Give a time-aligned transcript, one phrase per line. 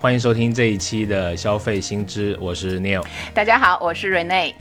[0.00, 3.04] 欢迎收听这一期的消费新知，我是 Neil。
[3.34, 4.54] 大家好，我是 Rene。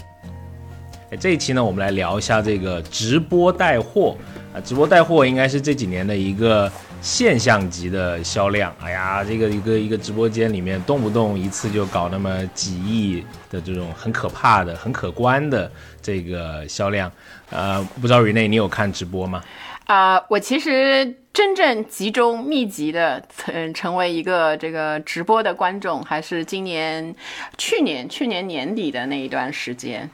[1.18, 4.18] 这一期呢，我们来聊一下这个直播带货
[4.54, 6.70] 啊，直播带货应该是这几年的一个
[7.02, 8.76] 现象级的销量。
[8.82, 15.72] 哎呀，这个一个一个直播间里面，动不动一次就搞那么几亿的这种很可怕的、很可观的
[16.02, 17.10] 这个销量。
[17.50, 19.42] 呃，不知道 Rene 你有看直播吗？
[19.86, 27.16] 啊，我其实真正集中密集的成成为一个这个直播的观众，还是今年、
[27.58, 30.10] 去年、去年年底的那一段时间，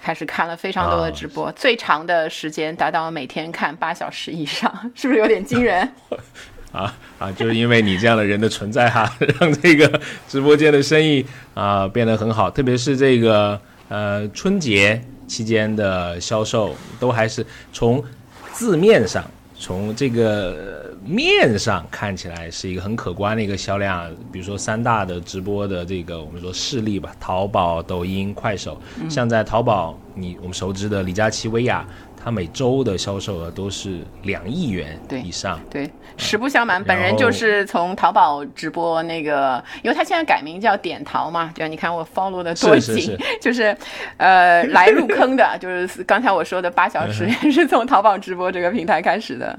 [0.00, 5.80] 开始看了非常多的直播，最长的时间达到每天看八小时以上， 是不是有点惊人？
[6.70, 18.00] 啊啊，就是因为你这样的人的存在哈，让这个直播间的生意啊变得很好，特别是这个呃春节期间的销售，都还是从。
[18.52, 19.24] 字面上，
[19.62, 24.10] 从这个面上看起来是一个很可观的一个销量。
[24.32, 28.76] 比如说三大的直播的这个我们说势力吧，淘宝、抖音、快手。
[29.08, 31.86] 像在淘宝，你我们熟知的李佳琦、薇娅。
[32.24, 35.60] 他每周的销售额都是两亿元以上。
[35.68, 43.76] 对，实不相瞒，本人就是从淘宝直播那个，因为他现在改名叫点淘嘛，就你看我 follow 的多紧，就是，
[44.18, 49.58] 呃，来入坑的，就是刚才我说的八小时也 是从淘宝直播这个平台开始的。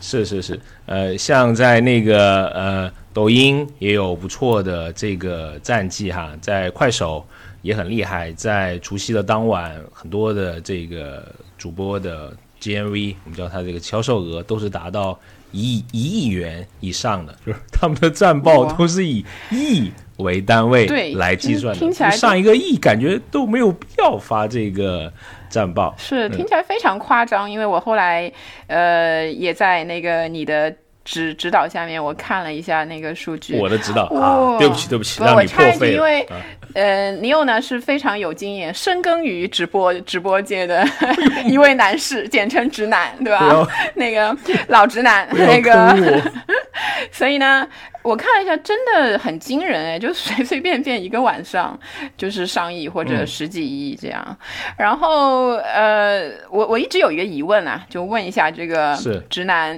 [0.00, 7.24] 是是是，呃，像在那个呃抖音也有不错的这个战绩哈，在快手。
[7.62, 11.26] 也很厉害，在除夕的当晚，很多的这个
[11.58, 15.18] 主播的 GMV，我们叫它这个销售额都是达到
[15.50, 17.58] 一一亿元以上的，就是。
[17.72, 21.78] 他们的战报都是以亿为单位来计算的。
[21.80, 25.12] 听起来上一个亿感觉都没有必要发这个
[25.48, 27.50] 战报，是听起来非常夸张。
[27.50, 28.30] 因为我后来
[28.66, 30.74] 呃也在那个你的。
[31.08, 33.56] 指指导下面，我看了一下那个数据。
[33.60, 36.26] 我的指导啊，对不起对不起，让你破费因为
[36.76, 40.86] 呃，尼欧呢是非常有经验，深耕于直播直播界的
[41.48, 43.66] 一位男士，简称直男，对吧？
[43.96, 44.36] 那个
[44.68, 46.22] 老直男，那个，
[47.10, 47.66] 所以呢。
[48.02, 51.76] 我看了一下，真的很惊人哎，就随随便便一个晚上
[52.16, 54.38] 就是上亿或者十几亿这样。
[54.78, 58.96] 然后呃，我我一直有一个疑问啊，就问一下这个
[59.28, 59.76] 直男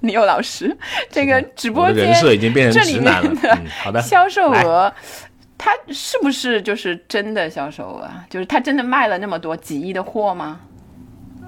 [0.00, 0.76] 尼欧老师，
[1.10, 2.70] 这个直播间这里面
[3.90, 4.92] 的销售额，
[5.58, 8.10] 它是不是就是真的销售额？
[8.28, 10.60] 就是他真的卖了那么多几亿的货吗？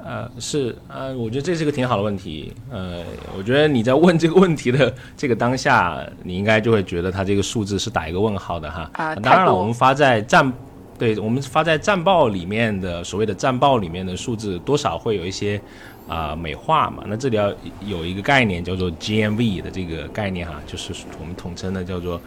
[0.05, 2.53] 呃，是呃，我觉得这是个挺好的问题。
[2.71, 3.03] 呃，
[3.37, 8.91] 我觉得你在问这个问题的这个当下，你应该就会觉得它这个数字是打一个问号的哈。
[8.95, 10.51] 啊，当然了，我们发在战，
[10.99, 15.61] 对我们发在战报里面的所谓的战报里面的数字，多少会有一些
[16.09, 17.03] 啊美化嘛。
[17.07, 17.53] 那这里要
[17.85, 22.19] 有一个概念叫做 GMV 的这个概念哈，就是我们统称的叫做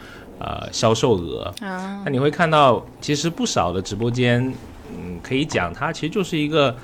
[0.42, 1.54] 呃销售额。
[1.62, 4.42] 啊，那你会看到，其实不少的直播间，
[4.90, 6.76] 嗯，可以讲它其实就是一个。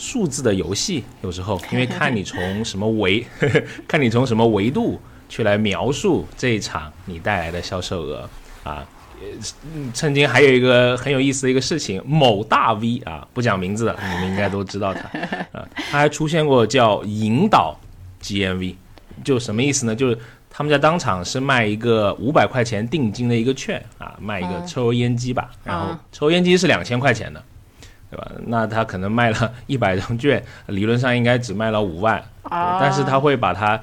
[0.00, 3.26] 数字的游戏，有时候因为 看你从什么维，
[3.88, 4.96] 看你从什么维度
[5.28, 8.30] 去来描述这一场你带来的销售额
[8.62, 8.86] 啊。
[9.92, 15.00] 曾经还有一个很有意思的一个事情，某大 V 啊，不讲名字的，你们应该都知道他
[15.50, 17.76] 啊，他还出现过叫引导
[18.22, 18.76] GMV，
[19.24, 19.96] 就什么意思呢？
[19.96, 20.18] 就是
[20.58, 27.40] 他们在当场是卖一个五百块钱定金的一个券啊，卖一个抽油烟机吧，然后抽油烟机是两千块钱的。
[28.10, 28.28] 对吧？
[28.46, 33.80] 那他可能卖了 一百张券，理论上应该只卖了五万，但是他会把它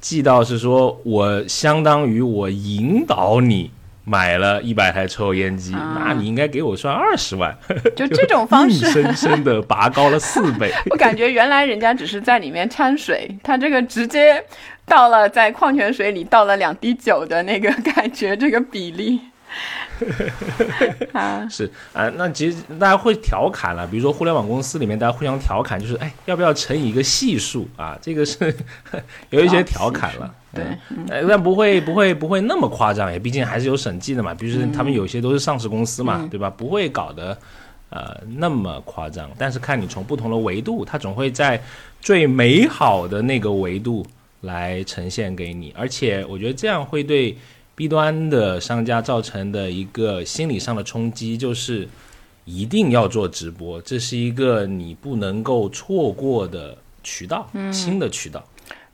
[0.00, 3.70] 记到是说，我相当于我引导你
[4.08, 7.52] 买了一百台抽油烟机，那你应该给我算二十万，
[7.96, 10.72] 就这种方式， 硬生生的拔高了四倍。
[10.90, 14.40] 我感觉原来人家只是在里面掺水，他这个直接
[14.84, 19.20] 倒了在矿泉水里倒了两滴酒的那个感觉，这个比例。
[21.48, 27.98] 是啊，那其实大家会调侃了，比如说互联网公司里面，大家互相调侃，就是哎，要不要乘以一个系数啊？
[28.00, 28.54] 这个是
[29.30, 30.64] 有一些调侃了，对，
[31.28, 34.34] 但不会不会不会那么夸张，也毕竟还是有审计的嘛。
[34.34, 36.50] 比如说他们有些都是上市公司嘛，对吧？
[36.50, 37.36] 不会搞得
[37.90, 39.30] 呃那么夸张。
[39.38, 41.60] 但是看你从不同的维度，它总会在
[42.00, 44.06] 最美好的那个维度
[44.42, 47.36] 来呈现给你，而且我觉得这样会对。
[47.76, 51.86] B 端的商家造成的一个心理上的冲击，就是
[52.46, 58.42] 一定要做直播，这是一个你不能够错过的渠道，新的渠道，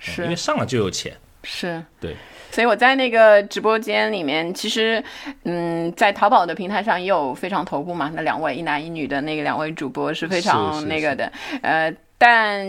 [0.00, 2.17] 是因为上了就有钱，是对。
[2.50, 5.02] 所以我在那个直播间里面，其实，
[5.44, 11.32] 嗯，在淘宝的平台上也有非常头部嘛，那两位一男一女的那个两位主播是非常那个的，
[11.62, 11.94] 呃。
[12.25, 12.65] 但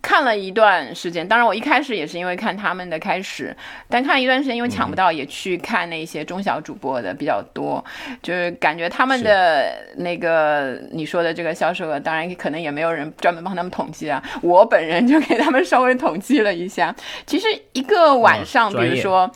[0.00, 3.54] 看了一段时间，当然我一开始也是因为看他们的开始，
[3.86, 7.84] 但看一段时间因为抢不到，也去看那些中小主播的比较多，
[8.22, 16.96] 就是感觉他们的那个你说的这个销售额，当然可能也没有人专门帮他们统计啊，我本人就给他们稍微统计了一下，
[17.26, 19.30] 其实一个晚上，比如说。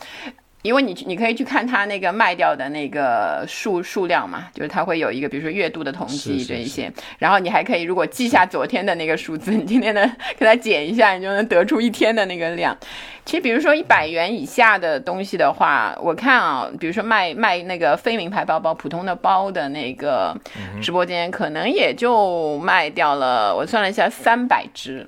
[0.63, 12.75] 因为你你可以去看它那个卖掉的那个数数量嘛，就是它会有一个，比如说月度的统计这一些，然后你还可以如果记下昨天的那个数字，你今天的 给它减一下，你就能得出一天的那个量。
[13.23, 20.35] 其实比如说一百元以下的东西的话，我看啊，比如说卖卖那个非名牌包包、普通的包的那个
[20.81, 23.55] 直播间，可能也就卖掉了。
[23.55, 25.07] 我算了一下，三百只，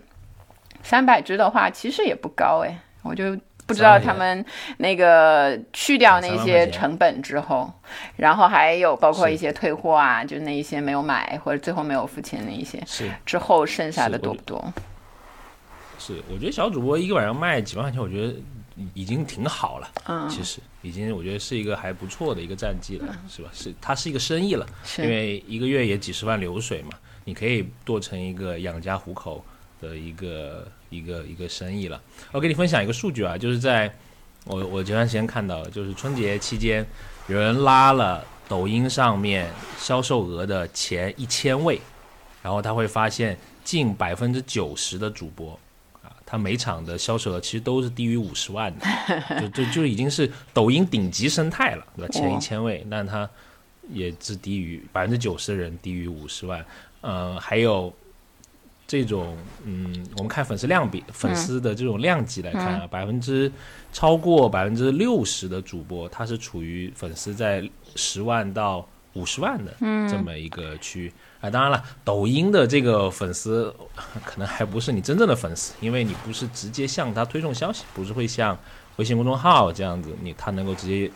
[0.84, 3.36] 三百只的话其实也不高哎，我就。
[3.70, 4.44] 不知道他们
[4.78, 7.72] 那个去掉那些成本之后，
[8.16, 14.74] 然后还有包括一些退货啊，就那一些没有买或者最后没有付钱那一些，是之后剩下的多不多？
[16.00, 18.34] 是，我觉得小主播一个晚上卖几万块钱，我觉得
[18.96, 19.92] 已经挺好了。
[20.08, 23.50] 嗯，其实已经我觉得是一个还不错的一个战绩了，是吧？
[23.54, 24.66] 是它是一个生意了，
[24.98, 29.46] 因为一个月也几十万流水嘛，你可以做成一个养家糊口
[29.80, 30.68] 的一个。
[30.90, 32.02] 一个一个生意了，
[32.32, 33.94] 我给你分享一个数据啊，就是在
[34.46, 36.86] 我我前段时间看到，就是春节期间
[37.28, 39.48] 有人拉了抖音上面
[39.78, 41.80] 销售额的前一千位，
[42.42, 45.52] 然后他会发现近百分之九十的主播
[46.02, 52.12] 啊，他每场的销售额其实都是低于五十万的，就就就已经是抖音顶级生态了，对吧？
[52.12, 53.30] 前一千位，但他
[53.90, 56.66] 也是低于百分之九十的人低于五十万，
[57.02, 57.94] 呃，还有。
[58.90, 63.52] 这种嗯，我们看粉丝量比粉丝的这种量级来看啊，百分之
[63.94, 68.84] 超过百分之六十的主播，他是处于粉丝在十万到
[69.14, 69.72] 五十万的
[70.10, 71.52] 这么一个区域啊。
[71.52, 73.72] 当然了，抖音的这个粉丝
[74.26, 78.58] 可能还不是你真正的粉丝，因为你不是直接向他推送消息，不是会像
[78.96, 81.12] 微信公众号这样子，你他能够直接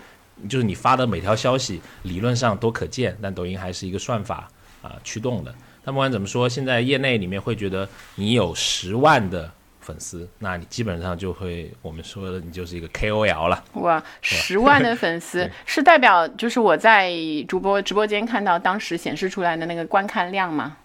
[0.47, 4.47] 就是你发的每条消息理论上都可见，但抖音还是一个算法
[4.83, 5.51] 啊驱动的。
[5.83, 9.51] 但不管怎么说，现在业内里面会觉得你有十万的
[9.81, 13.63] 粉丝，那你基本上就会我们说的你就是一个 KOL 了。
[13.73, 17.11] 哇，十万的粉 丝是代表就是我在
[17.47, 20.77] 主播直播间看到当时显示出来的那个观看量吗？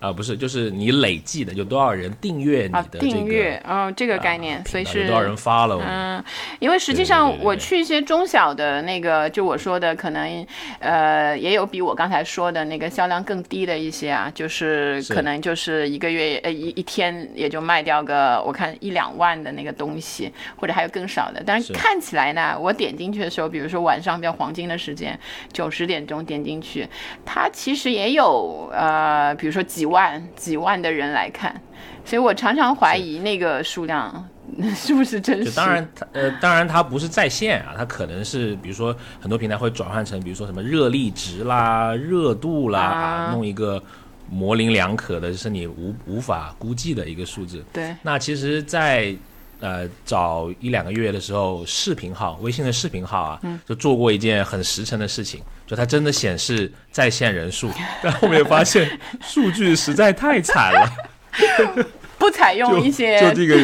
[0.00, 5.78] 啊，不是，就是你累计的有多少人订阅你的订阅，嗯，这个概念，所以是多少人发了？
[5.86, 6.24] 嗯，
[6.58, 10.46] 因为实际上我去一些中小的那个，就我说的，可能
[10.78, 21.42] 呃也有比我刚才说的那个销量更低的一些啊，就是可能就是一个月呃一一天也就卖掉个我看一两万的那个东西，或者还有更少的。
[21.44, 25.20] 但是看起来呢，我点进去的时候，比如说晚上比较黄金的时间，
[25.52, 26.88] 九十点钟点进去，
[27.26, 29.89] 它其实也有呃，比如说几。
[29.90, 31.60] 万几万的人来看，
[32.04, 34.28] 所以我常常怀疑那个数量
[34.74, 35.52] 是不是真实。
[35.52, 43.82] 当然，呃，当然它不是在线啊，它可能是比如说很多平台会转换成，比如说什么热力值啦、热度啦，啊弄一个
[44.28, 47.64] 模棱两可的，是你无无法估计的一个数字。
[47.72, 47.94] 对。
[48.02, 49.14] 那其实，在
[49.60, 55.40] 呃早一两个月的时候，视频号微信的视频号啊，就做过一件很实诚的事情。
[55.70, 57.70] 就它真的显示在线人数，
[58.02, 58.90] 但后面发现
[59.22, 61.86] 数据实在太惨了，
[62.18, 63.56] 不采用一些就这个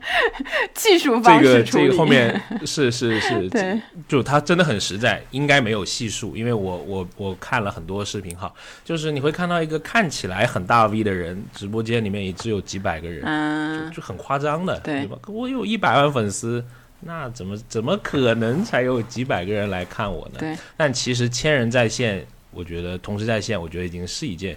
[0.72, 3.50] 技术方式这个这个后面是是是，
[4.08, 8.50] 就它真的很实在，应该没有系数，因为我我我看了很多视频哈，
[8.82, 15.18] 就是你会看到一个看起来很大 V 的人，直播间里面也只有几百个人，嗯，就很夸张的，对吧？
[15.26, 16.64] 我有一百万粉丝。
[17.04, 20.36] 那怎么怎么可能才有几百个人来看我呢？
[20.38, 20.56] 对。
[20.76, 24.56] 但其实千人在线，我觉得同时在线，我觉得已经是一件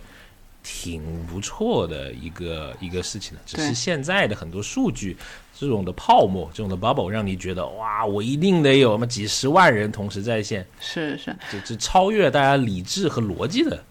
[0.63, 3.41] 挺不错的一个一个事情了。
[3.45, 5.17] 只是现在的很多数据，
[5.57, 10.65] 这种的泡沫，这种的 bubble，让你觉得哇，我一定得有那么几十万人同时在线。
[10.79, 11.35] 是是。
[11.51, 13.83] 这这超越大家理智和逻辑的。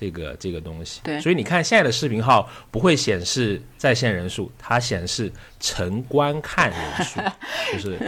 [0.00, 5.30] 这个这个东西，对，所以你看现在的视频号不会显示在线人数，它显示
[5.60, 7.20] 成观看人数，
[7.70, 7.98] 就是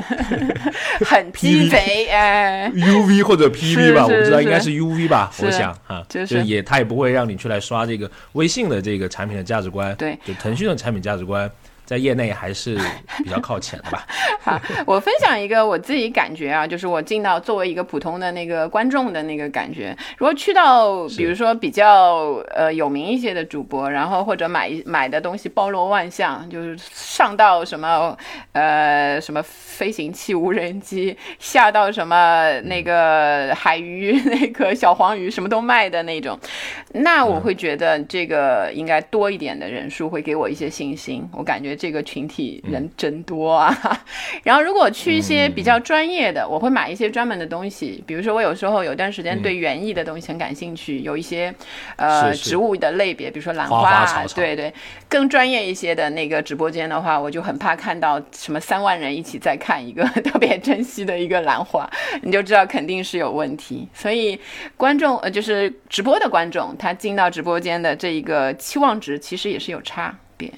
[1.05, 11.51] 很鸡贼哎，UV 或者 PV 吧，我不知道应该是 UV 吧，我想啊，就是也它也不会让你去来刷这个微信的这个产品的价值观，对，就腾讯的产品价值观。
[11.93, 12.75] 在业内还是
[13.23, 14.07] 比较靠前的吧。
[14.41, 19.95] 好，我分享一个我自己感觉啊，就是我进到作为一个普通的那个观众的那个感觉。
[20.17, 28.17] 如果去到比如说比较呃有名一些的主播，然后或者买买的东西包罗万象，就是上到什么
[28.53, 36.39] 呃什么飞行器、无人机，下到什么那个海鱼、那个小黄鱼，什么都卖的那种，
[36.95, 41.29] 那我会觉得这个应该多一点的人数会给我一些信心。
[41.33, 43.77] 我感觉这个群体人真多啊。
[44.45, 51.53] 然后如果去一些比较专业的，我会买一些专门的东西，比如说我有时候有段时间对园艺的东西很感兴趣，有一些
[51.97, 54.73] 呃植物的类别，比如说兰花，对对，
[55.09, 61.91] 更专业一些的那个直播间的话，我就很怕看到什么三万人一起在看一个 特别珍惜的一个兰花，
[62.23, 63.89] 你就知道肯定是有问题。
[63.93, 64.39] 所以
[64.77, 70.53] 观众呃就是直播的观众，他进到直播间的这一个期望值其实也是有差别。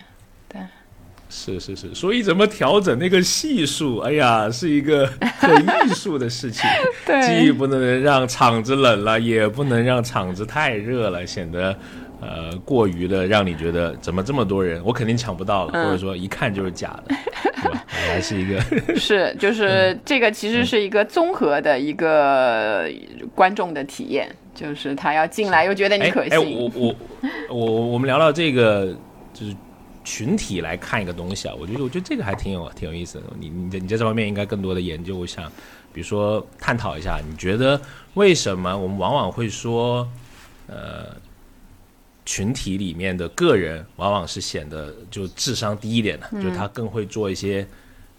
[1.37, 3.99] 是是是，所以怎么调整那个系数？
[3.99, 5.05] 哎呀，是一个
[5.37, 6.62] 很艺术的事情。
[7.05, 11.76] 对，既不能让场子冷了，也不能让场子太热了，显得
[12.21, 17.17] 呃过于的让你觉得怎么这么多人，我肯定抢不到了，或者说一看就是假的，
[17.62, 17.85] 对吧？
[17.88, 18.61] 还是一个
[18.97, 22.88] 是，就是这个其实是一个综合的一个
[23.35, 26.31] 观众的体验，就是他要进来又觉得你可惜。
[26.31, 26.95] 哎，我我
[27.50, 28.97] 我我们聊聊这个
[29.33, 29.53] 就是。
[30.04, 33.25] 群体来看一个东西啊，我觉得我觉得这个还挺有挺有意思的。
[33.40, 35.50] 你你你在这方面应该更多的研究，像
[35.92, 37.80] 比如说探讨一下，你觉得
[38.14, 40.08] 为什么我们往往会说，
[40.66, 41.16] 呃，
[42.25, 47.66] 群体里面的个人往往是显得就智商低一点的，就他更会做一些。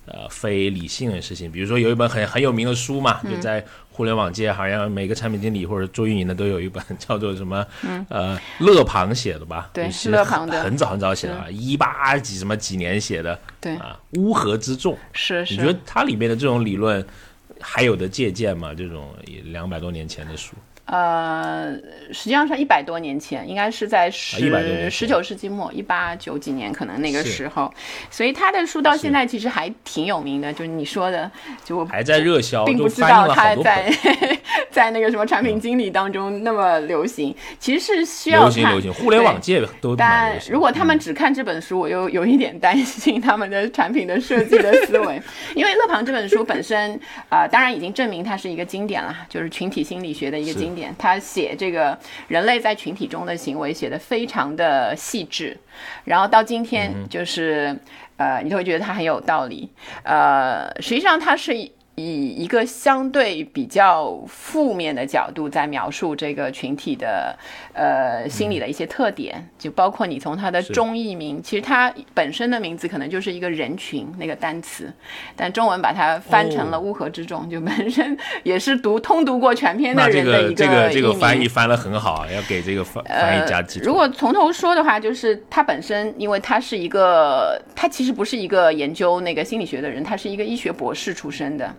[0.08, 3.66] 呃，非理性的事情，比如说有一本很很有名的书嘛，就在
[3.96, 7.66] 互联网界，好像每个产品经理或者做运营的都有一本 叫做什么，
[8.10, 9.70] 呃，乐庞写的吧？
[9.72, 13.40] 对，是乐庞的，很早很早写的，一八几什么几年写的？
[13.62, 15.54] 对啊，乌合之众是是。
[15.54, 17.06] 你觉得它里面的这种理论
[17.62, 18.74] 还有的借鉴吗？
[18.74, 20.56] 这种两百多年前的书？
[20.86, 21.74] 呃，
[22.12, 27.74] 实际上是一百多年前，应该是在十十九世纪末，一八九几年可能那个时候，
[28.12, 30.54] 所以他的书到现在其实还挺有名的。
[30.54, 31.30] 就是你说的，
[31.64, 33.92] 就还在热销，并不知道他在
[34.70, 37.36] 在那个什么产品经理当中那么流行。
[37.60, 45.20] 其实是需要流行流行，互联网界都但如果他们只看这本书，我又有一点担心他们的产品的设计的思维，
[45.56, 47.00] 因为勒庞这本书本身
[47.30, 50.75] 啊，当然已经证明它是一个经典了，就是群体心理学的一个经。
[50.98, 55.58] 他写这个人类在群体中的行为写的非常的细致，
[56.04, 57.78] 然后到今天就是
[58.18, 59.70] 呃，你会觉得他很有道理。
[60.04, 61.72] 呃，实际上他是。
[61.96, 67.34] 以一个相对比较负面的角度在描述这个群体的
[67.74, 74.92] 呃心理的一些特点，就包括你从它的中译名，其实它本身的名字可能就是一个人群那个单词，
[75.36, 83.86] 但中文把它翻成了乌合之众，就本身 也是读通读过全篇的人的一个这个这个翻译翻的很好啊，要给这个翻翻译加基础。
[83.86, 91.74] 如果从头说的话，就是它本身，因为它是一个，它其实不是一个研究那个心理学的人，他是一个医学博士出身的。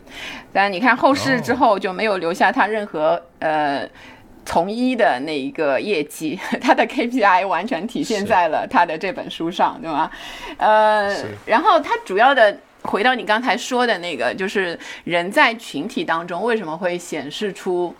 [0.52, 3.88] 但你看后世之后就没有留下他任何呃
[4.44, 10.10] 从医的那一个业绩， 他的 KPI 完全体现在了他的这本书上，对吗？
[10.58, 17.94] 呃，然后他主要的回到你刚才说的那个，就是人在群体当中为什么会显示出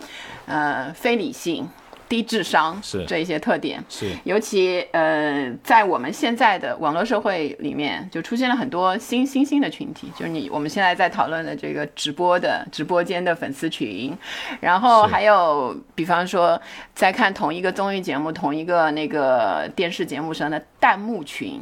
[0.45, 1.67] 呃非理性。
[2.07, 3.05] 低智商是。
[3.05, 4.11] 这一些特点，是。
[4.23, 14.15] 尤其呃，在我们现在的网络社会里面，就出现了很多新新兴的群体，就是你我们现在在讨论的这个直播的直播间的粉丝群，
[14.59, 16.61] 然后还有比方说
[16.93, 21.61] 在看同一个综艺节目、同一个那个电视节目上的弹幕群，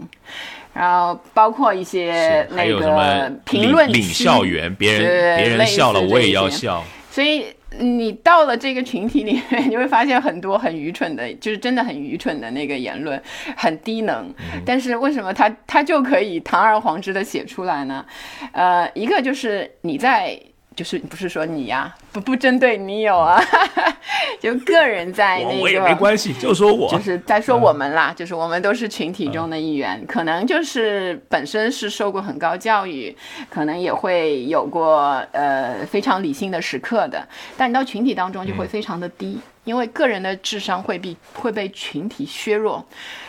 [0.73, 7.45] 然后包括一些那个评论领校园，别人别人笑了我也要笑，所以。
[7.79, 13.21] 你到了这个群体里面，你会发现很多很愚蠢的，就是真的很愚蠢的那个言论，
[13.55, 14.33] 很低能。
[14.65, 18.05] 但是为什么他他就可以堂而皇之的写出来呢？
[18.51, 20.39] 呃，一个就是你在。
[20.75, 23.41] 就是不是说你呀，不不针对你有啊，
[24.41, 33.15] 就个人在那个，我也没关系，就说我就是在说我们啦，就是我们都是群体中的一员，可能就是本身是受过很高教育，
[33.49, 42.85] 可能也会有过呃非常理性的时刻的，但你到群体当中就会非常的低，因为个人的智商会被会被群体削弱，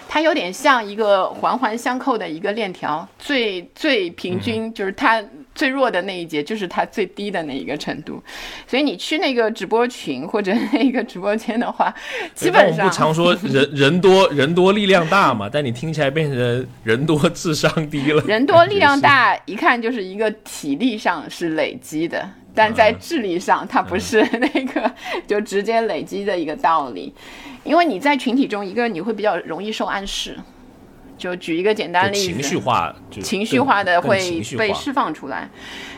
[0.08, 5.22] 它有点像一个环环相扣的一个链条，最最平均就是它。
[5.56, 8.22] 最弱的那一节就是它最低的那一个程度，
[8.68, 11.92] 所以你去那个直播群或者那个直播间的话，
[12.34, 18.22] 基本上不常说 人人多人多力量大嘛，但你听起来变成人多智商低了。
[18.26, 24.92] 人多力量大，一看就是一个体力上是累积的，但在智力上它不是 那个
[25.26, 27.12] 就直接累积的一个道理，
[27.64, 30.36] 因为你在群体中，一个你会比较容易受暗示。
[31.16, 34.18] 就举一个简单例子，情绪化，情绪化的会
[34.56, 35.48] 被释放出来。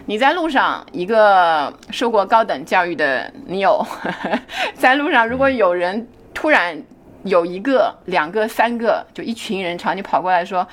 [0.07, 3.87] 你在路上，一个受过高等教育的你有，
[4.75, 6.81] 在路上，如果有人突然
[7.25, 10.67] 有一个、两个、三个，就一群人朝你跑过来说：“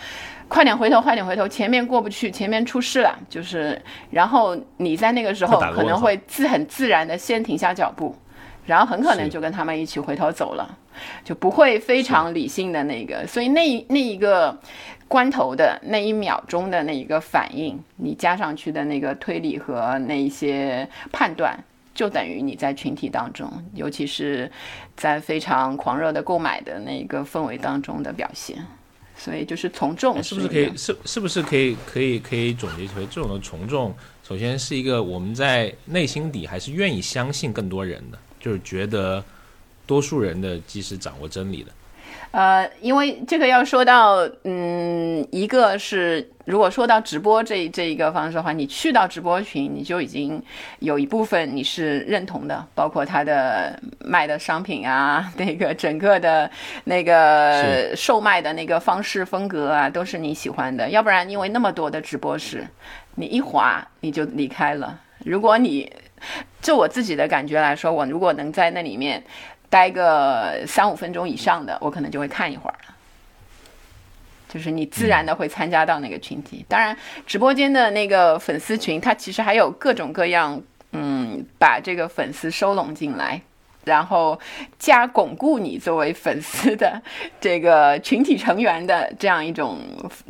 [0.48, 8.16] 快点回头，快点回头，前面过不去，前面出事了。”就是，然后你在那个时候可能会自很自然的先停下脚步。
[8.66, 10.78] 然后很可能就跟他们一起回头走了，
[11.24, 14.58] 就不会非常理性的那个，所以那那一个
[15.08, 21.58] 关头的那一秒钟的那一个反应，你加上去的那个推理和那一些判断，
[21.94, 24.52] 就等于你在群体当中，尤其是
[24.96, 28.58] 在非常狂热的购买的那个氛围当中的表现。
[29.18, 33.96] 所以就是从众，是不是可以是是不是可以可以可以总结为这种的从众，
[34.28, 38.20] 首先是一个我们在内心底还是愿意相信更多人的。
[38.46, 39.24] 就是觉得
[39.88, 41.72] 多数人的既是掌握真理的，
[42.30, 50.40] 呃，因为这个要说到，嗯，一个是如果说到直播这这一个方式的话，你去到直播群，你就已经
[50.78, 56.48] 有一部分你是认同的，包括他的卖的商品啊， 那个整个的
[56.84, 60.88] 那个售卖的那个方式风格啊，都是你喜欢的。
[60.92, 62.68] 要不然，因为那么多的直播室，
[63.16, 65.00] 你一滑你就离开了。
[65.24, 65.92] 如果你
[66.66, 69.24] 就我自己的感觉来说，我如果能在那里面
[69.70, 72.96] 待个三五分钟以上的，我可能就会看一会儿了。
[74.50, 76.66] 就是你自然的会参加到那个群体。
[76.68, 80.60] 当然，直播间的那个粉丝群，它其实还有各种各样，
[80.94, 83.40] 嗯，把这个粉丝收拢进来。
[83.86, 84.38] 然后
[84.78, 87.02] 加巩固你作为粉丝的
[87.40, 89.78] 这个群体成员的这样一种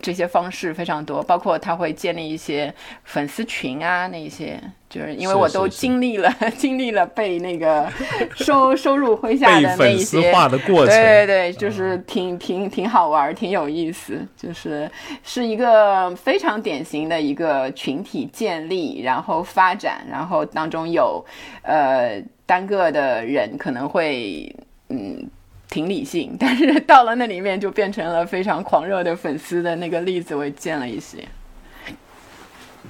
[0.01, 7.89] 这些方式非常多，包括他会建立一些粉丝群啊，那些就是因为我都经历了 经历了被那个
[8.35, 10.31] 收收入麾下的那一些
[10.85, 14.89] 对对对，就是挺挺挺好玩，挺有意思，就是
[15.23, 21.25] 是一个非常典型的一个群体建立，然后发展，然后当中有
[21.63, 22.21] 呃。
[22.45, 24.55] 单个的人可能会
[24.89, 25.29] 嗯
[25.69, 31.27] 挺理性， 但是到了那里面就变成了非常狂热的粉丝的那个例子，我也见了一些。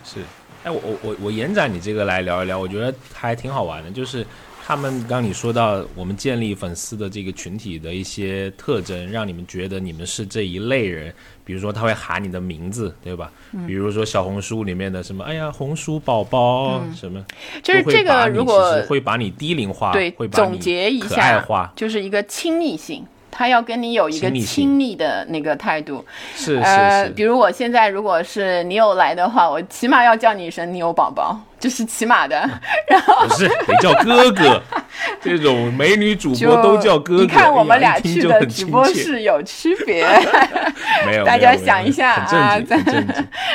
[0.03, 0.19] 是，
[0.63, 4.25] 哎，我我我我延展你这个来聊一聊，我觉得还挺好玩的，就是。
[4.67, 11.13] 他们刚你说到我们建立粉丝的这个群体的一些特征，让你们觉得你们是这一类人。
[11.43, 13.31] 比如说他会喊你的名字，对吧？
[13.67, 17.23] 比如说小红书里面的什么，哎呀，红薯宝宝什么，
[17.61, 23.05] 就是这个如果会把你低龄化，对，总结一下，就是一个亲密性。
[23.37, 27.09] 他要跟你有一个亲密的那个态度，是是是。
[27.13, 32.49] 比如我现在如果是你有来的话，我起码要叫你一声“你有宝宝”，这是起码的。
[32.87, 34.63] 然后不是得叫哥哥，
[35.21, 37.21] 这种美女主播都叫哥哥。
[37.23, 40.07] 你看我们俩去的直播室有区别，
[41.05, 41.25] 没有？
[41.25, 43.05] 大家想一下啊，正经，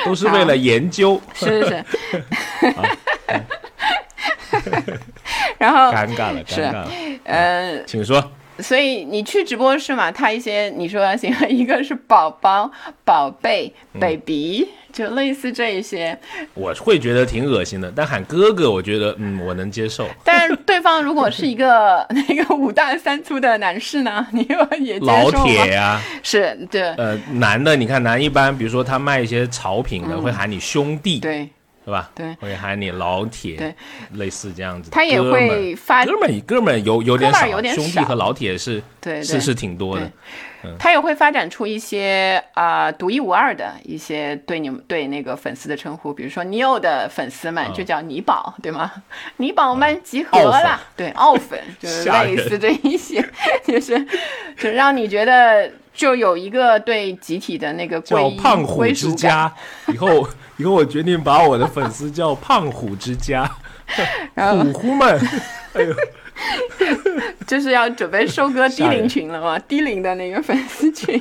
[0.05, 1.19] 都是为了研究。
[1.33, 1.85] 是是
[2.61, 2.75] 是。
[5.57, 6.89] 然后尴尬了，尴尬了。
[7.25, 8.23] 嗯，请说。
[8.63, 12.71] 所以你去直播室嘛，他一些你说行，一个是宝宝、
[13.05, 16.19] 宝贝、baby，就类似这一些，
[16.55, 17.93] 我会觉得挺恶心的。
[17.95, 20.09] 但喊哥哥，我觉得嗯，我能接受。
[20.25, 24.47] 但是对方如果是一个那个五大三粗的男士呢，你
[24.81, 26.83] 也老铁呀，是对。
[26.95, 31.19] 呃，男的，你看男一般，比如说他卖一些潮品的，会喊你兄弟。
[31.21, 31.49] 对。
[31.85, 32.11] 是吧？
[32.15, 33.75] 对，会喊你老铁，对，
[34.13, 34.91] 类似这样子。
[34.91, 40.11] 他也会发哥们儿，哥们儿有有点少，兄弟和老铁是，对，是是挺多的。
[40.79, 48.93] 他也会发展出一些啊独一无二的一些对你们对那个粉丝的称呼，比如说你有的粉丝们就叫你宝，对吗？
[49.39, 53.27] 你宝们集合了，对，奥粉就是类似这一些，
[53.65, 54.07] 就是
[54.59, 59.51] 就让你觉得就有一个对集体的那个叫胖虎之家，
[59.89, 60.29] 以后。
[60.61, 63.51] 以后我决定把我的粉丝叫“胖虎之家”，
[64.37, 65.19] 虎虎们，
[65.73, 65.95] 哎呦，
[67.47, 69.59] 就是要准备收割低龄群了吗？
[69.61, 71.21] 低龄的那个粉丝群，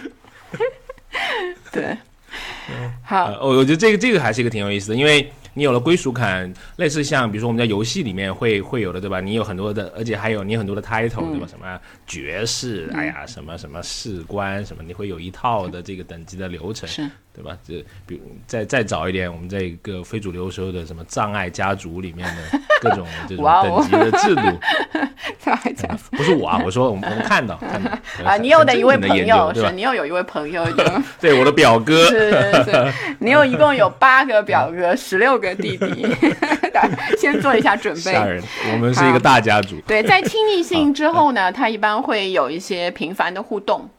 [1.72, 1.98] 对，
[3.02, 9.22] 好，我我觉得这个这个还是一个挺有意思的，因为你有了归属感，类似像比如说我们在游戏里面会会有的，对吧？
[9.22, 11.48] 你有很多的，而且还有你很多的 title，对吧？
[11.48, 17.58] 什么爵士，哎呀，什么什么士官，什么你会有一套的这个等级的流程，是，对吧？
[17.66, 17.74] 这
[18.06, 24.42] 比如再再早一点，我们在一个非主流时候的什么障碍家族里面的 各种这种等级的制度，
[25.40, 26.04] 障碍家族。
[26.18, 27.92] 不是我啊，我说我们我们看到看到
[28.26, 30.68] 啊，你有的一位朋友是你又有一位朋友，
[31.22, 36.08] 对我的表哥，是是是，你有一共有八个表哥，十六个弟弟，
[37.18, 38.12] 先做一下准备。
[38.12, 39.80] 吓人，我们是一个大家族。
[39.88, 43.90] 对，在亲密性之后呢，他一般会有一些频繁的互动，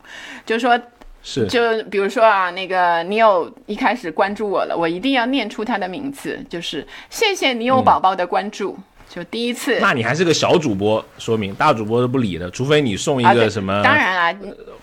[0.44, 0.78] 就是说。
[1.22, 8.78] 是，就比如说啊，那个你有一开始关注我了，我一定要念出他的名字，就是谢谢你有宝宝的关注，
[9.08, 9.78] 就第一次。
[9.80, 14.38] 那你还是个小主播，说明大主播都不理的，除非你送一个什么，当然啊，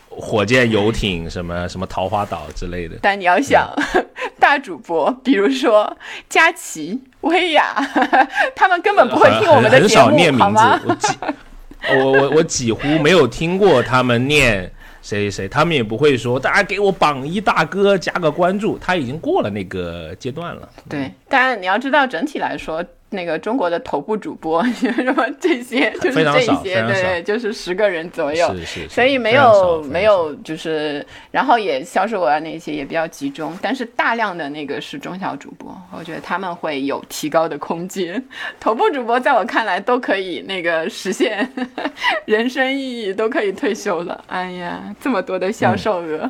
[0.10, 2.96] 火箭游艇什么什么桃花岛之类的。
[3.02, 3.68] 但你要想，
[4.40, 5.98] 大主播，比如说
[6.30, 7.74] 佳琪、薇娅，
[8.56, 9.98] 他们根本不会听我们的节
[10.32, 10.80] 目，好吗？
[10.86, 11.08] 我几，
[11.98, 14.72] 我我我几乎没有听过他们念。
[15.08, 20.68] 谁谁，他们也不会说，大家给我榜一大哥加个关注，他已经过了那个阶段了。
[20.90, 22.84] 对，但你要知道，整体来说。
[23.10, 28.54] 那个中国的头部主播 什么这些， 就是这些，对，就是十个人左右，
[28.90, 38.22] 所以没有没有就是，然后也销售额那些也比较集中，但是大量的那个是中小主播，我觉得他们会有提高的空间。
[38.60, 41.50] 头部主播在我看来都可以那个实现
[42.26, 44.22] 人生意义，都可以退休了。
[44.28, 46.30] 哎呀，这么多的销售额，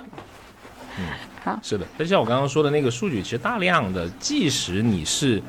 [1.00, 1.06] 嗯，
[1.44, 1.88] 好，是的。
[1.98, 5.42] 就像我刚刚说的那个数据，其实大量的，即使你是。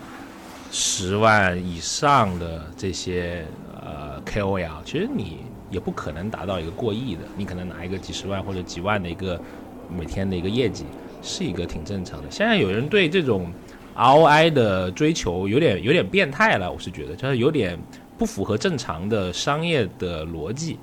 [0.71, 5.39] 十万以上的这些呃 KOL，其实你
[5.71, 9.41] 也不可能达到一个过亿的，你可能拿一个几十万或者几万的一个
[9.89, 10.85] 每天的一个业绩，
[11.23, 12.31] 是一个挺正常的。
[12.31, 13.51] 现在有人对这种
[13.97, 17.79] ROI 的追求有点有点变态了，我是觉得就是有点
[18.19, 20.79] 不符合正常的商业的逻辑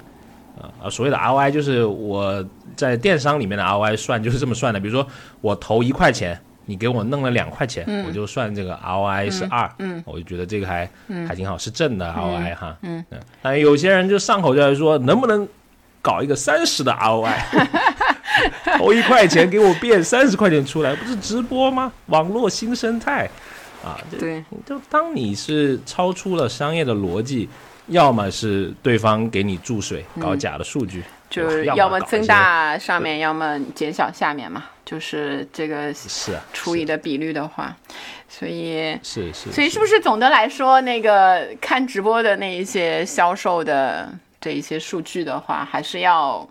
[0.59, 2.43] 啊，所谓的 ROI 就是我
[2.75, 5.07] 在电商里面的 ROI 算就是这么算的，比如说
[5.41, 6.39] 我投一块钱。
[6.65, 9.69] 你给我弄了两块钱，我就算这个 ROI 是二，
[10.05, 10.89] 我就觉得这个还
[11.27, 12.77] 还挺好，是正的 ROI 哈。
[12.81, 13.03] 嗯，
[13.41, 15.47] 但有些人就上口就来说，能不能
[16.01, 17.33] 搞一个三十的 ROI？
[18.77, 21.91] 投 一块钱给我变三十块钱出来，不是直播吗？
[22.07, 23.29] 网络新生态。
[23.83, 27.47] 啊，对，就当你是超出了商业的逻辑，
[27.87, 31.03] 要么是对方给你注水搞假的数据。
[31.29, 37.75] 就是要么增大上面，要么减小下面嘛，就是这个是除以的比率的话，
[38.29, 44.07] 所以是是，所以是不是总的来说，那个看直播的那一些销售的
[44.39, 46.47] 这一些数据的话，还是要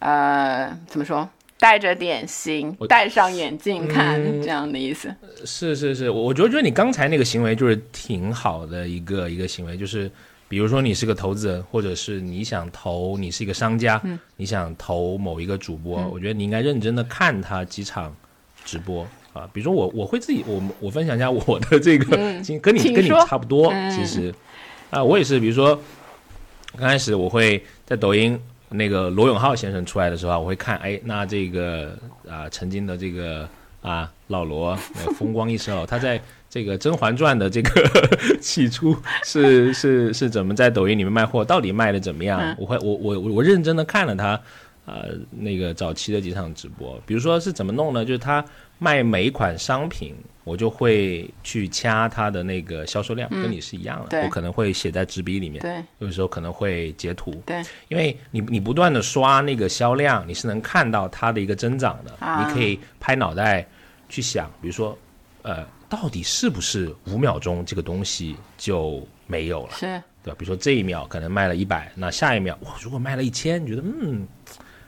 [0.00, 1.26] 呃怎么说，
[1.58, 5.14] 带着点心，戴上眼镜看这样的意思？
[5.46, 10.10] 是是是，我觉得觉得你刚才那个行为就是挺好的一个一个行为，就是。
[10.54, 14.00] 比如说你是个投资人，或者是你想投，你是一个商家，
[14.36, 18.14] 你想投某一个主播，我觉得你应该认真的看他几场
[18.64, 19.50] 直播啊。
[19.52, 22.16] 比如说我我会自己我我分享一下我的这个，
[22.62, 24.32] 跟你跟你差不多，其实。
[24.90, 25.76] 啊我也是，比如说
[26.76, 31.98] 刚开始我会在抖音那个罗永浩先生出来的时候，我会看，哎，那这个
[32.30, 33.48] 啊曾经的这个
[33.84, 34.74] 啊老罗
[35.16, 36.20] 风光一时哦，他在。
[36.50, 37.82] 这个《甄嬛传》的这个
[38.40, 41.44] 起初是是是怎么在抖音里面卖货？
[41.44, 42.54] 到底卖的怎么样？
[42.56, 44.40] 我会我我我认真的看了他，
[44.86, 48.04] 呃，那个早期的几场直播，比如说是怎么弄呢？
[48.04, 48.44] 就是他
[48.78, 54.22] 卖每一款商品，我就会去掐他的那个销售量，跟你是一样的。
[54.22, 62.12] 我可能会写在纸笔里面，对，有时候可能会截图，对，因为你你不断的刷那个销量，你是能看到它的一个增长的。
[62.46, 63.66] 你可以拍脑袋
[64.14, 64.96] 去想，比如说，
[65.42, 65.66] 呃。
[65.86, 69.70] 到底是不是五秒钟这个东西就没有了？
[69.74, 69.86] 是，
[70.24, 70.36] 对吧？
[70.36, 74.26] 比如说这一秒可能卖了一百，那下一秒哇，如果卖了一千，你觉得嗯，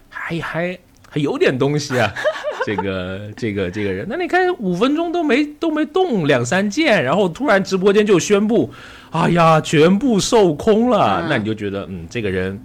[0.09, 0.77] 还还
[1.09, 2.13] 还有点东西啊？
[2.67, 8.69] 这个这个这个人，那你看五分钟都没都没动两三件，然后突然直播间就宣布，
[9.11, 12.61] 哎呀，全部售空了，那你就觉得嗯，这个人。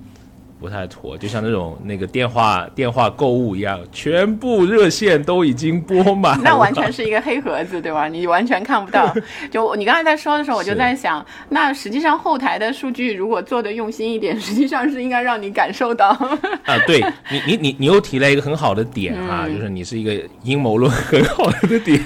[0.61, 8.07] 不太妥，就像那种那个电话电话购物一样，全部热线都已经拨满，那完全是一个黑盒子，对吧？
[8.07, 9.11] 你完全看不到。
[9.49, 16.09] 就你刚才在说的时候，我就在想，那实际上后台的数据如果做的用心一点，实际上是应该让你感受到。
[16.63, 21.99] 啊，对你你你你又提了一个很好的点啊，就是你是一个阴谋论很好的点。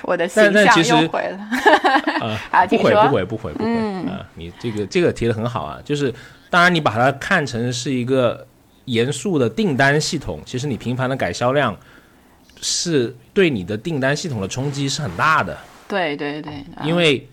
[0.00, 1.38] 我的形象又毁了。
[2.50, 3.70] 啊， 不毁不毁不毁不毁
[4.08, 4.24] 啊！
[4.34, 6.10] 你这个这个提的很好啊，就是。
[6.52, 8.46] 当然，你把它看成是一个
[8.84, 11.74] 严肃的订单系统，其实你频繁的改销量，
[12.60, 15.56] 是对你的订单系统的冲击是很大的。
[15.88, 16.84] 对对对，啊。
[16.84, 17.26] 因为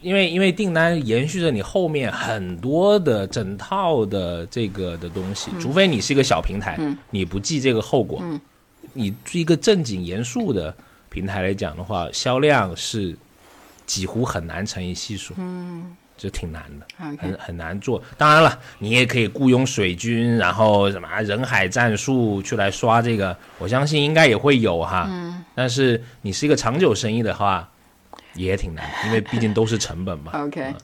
[0.00, 6.96] 因为因为订单延续着你后面很多的整套的这个的东西，除非你是一个小平台，嗯。
[7.10, 8.40] 你不计这个后果，嗯。
[8.94, 10.74] 你是一个正经严肃的
[11.10, 13.14] 平台来讲的话，销量是
[13.84, 16.86] 几乎很难乘以系数，嗯，这挺难的。
[17.16, 18.02] 很很难做。
[18.18, 25.06] 当然了，你也可以雇佣水军，然后什么人海战术去来刷这个，我相信应该也会有哈。
[25.08, 25.42] 嗯。
[25.54, 27.66] 但是你是一个长久生意的话，
[28.34, 30.32] 也挺难，因为毕竟都是成本嘛。
[30.44, 30.74] OK，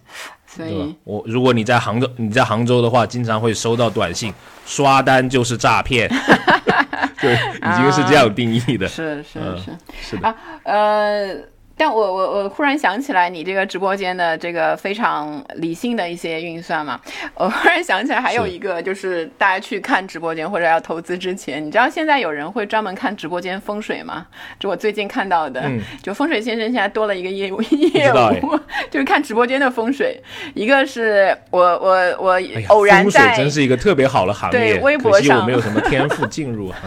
[0.46, 0.96] 所以？
[1.04, 4.32] 我如果你在杭州，你在杭州的话，经常会收到短信，
[4.64, 6.08] 刷单就是诈骗，
[7.20, 8.88] 对，已经是这样定义的。
[8.88, 9.70] 是是嗯是
[10.00, 11.55] 是的，啊，呃。
[11.78, 16.98] 但我我我忽然想起来，你这个直播间的这个非常理性的一些运算嘛，
[17.34, 24.26] 我忽然想起来还有一个，就是大家去看直播间或者要投资之前，你知道现在有人会专门看直播间风水吗？
[24.58, 28.10] 就我最近看到的，嗯就风水先生现在多了一个业务业
[28.42, 28.58] 务，
[28.90, 30.18] 就是看直播间的风水。
[30.54, 36.78] 一个是我我我偶然风水在真是一个特别好的行业，对微博可惜我上没有什么天赋进入啊，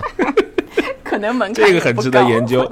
[1.09, 2.67] 可能门槛这个很值得研究。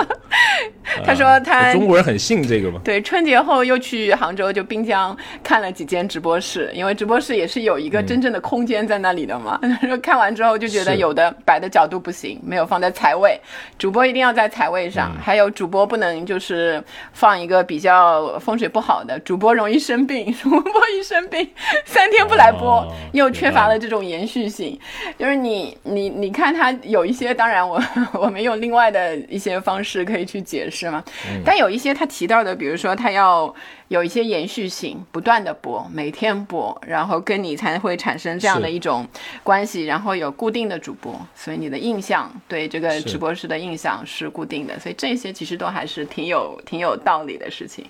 [1.05, 9.59] 他说啊他中国人很信这个嘛，对，春节后又去杭州，就滨江看了几间直播室，因为直播室也是有一个真正的空间在那里的嘛。
[9.81, 13.39] 他说看完之后就觉得有的摆的角度不行，没有放在财位，
[13.77, 16.81] 主播一定要在财位上，嗯还有主播不能就是
[17.13, 20.61] 放一个比较风水不好的，主播容易生病， 主播
[20.97, 21.47] 一生病
[21.85, 24.79] 三天不来播，哦又缺乏了这种延续性。
[25.19, 27.79] 就是你你你看他有一些，当然我
[28.13, 33.55] 我我们用另外的一些方式可以去解释嘛，嗯但有一些他提到的，比如说他要
[33.87, 39.07] 有一些延续性，不断的播，每天播，然后跟你才会产生这样的一种
[39.43, 47.85] 关系，然后有固定的主播，所以你的印象对这个直播室的印象是固定的，所以这些其实都还是挺有挺有道理的事情。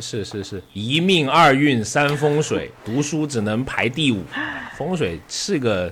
[0.00, 4.24] 是是是，一命二运三风水，读书只能排第五。
[4.76, 5.90] 风水是个，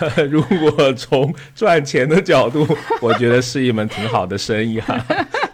[0.30, 2.66] 如果从赚钱的角度，
[3.00, 4.98] 我觉得是一门挺好的生意哈、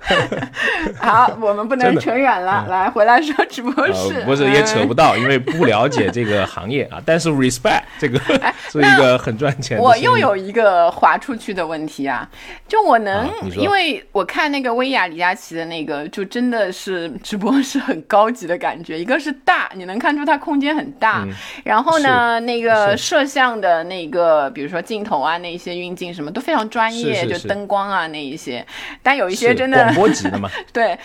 [0.98, 7.00] 好，我们不能扯远了，来回来说直播室，呃，不是也扯嗯不到，因为不了解这个行业啊。
[7.04, 8.18] 但是 respect 这个
[8.70, 12.28] 是一个很赚钱的我又有一个划出去的问题啊，
[12.68, 18.98] 就我能，啊因为我看那个薇娅李佳琦的那个，就真的是直播室很高级的感觉。
[18.98, 21.26] 一个是大，你能看出它空间很大，
[21.64, 28.64] 然后呢，那个摄像的那个，比如说镜头啊，那些运镜什么都非常专业，是是就灯光啊那一些。
[29.02, 30.98] 但有一些真的广播级的嘛， 对，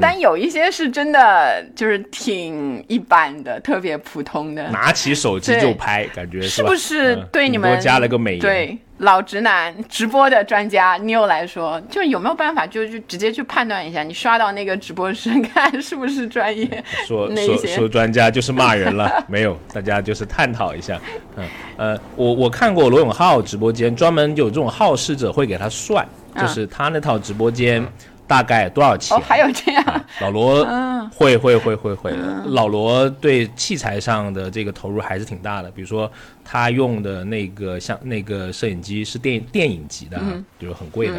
[0.00, 4.68] 但有一些是真的就是挺一般的，特别普通的。
[4.70, 8.40] 拿起手机就拍，感觉吧是不是嗯对你们顶多加了个美颜？
[8.40, 16.84] 对老直男直播的专家 Neil 来说，就是有没有办法就就直接去判断一下，你刷到那个直播时看是不是专业？
[17.08, 21.00] 说说说专家就是骂人了， 没有，大家就是探讨一下。
[21.36, 21.44] 嗯
[21.78, 27.82] 呃，我我看过罗永浩直播间，专门有这种好事者会给他算，嗯就是他那套直播间
[28.30, 29.16] 大概多少钱。
[29.16, 32.14] 哦，还有这样，啊老罗嗯会会会会会，
[32.46, 35.68] 老罗对器材上的这个投入还是挺大的。
[35.72, 36.08] 比如说
[36.44, 40.20] 他用的那个像那个摄影机是电电影级的
[40.60, 41.16] 就是很贵的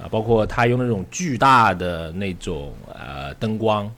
[0.00, 3.90] 啊，包括他用那种巨大的那种呃灯光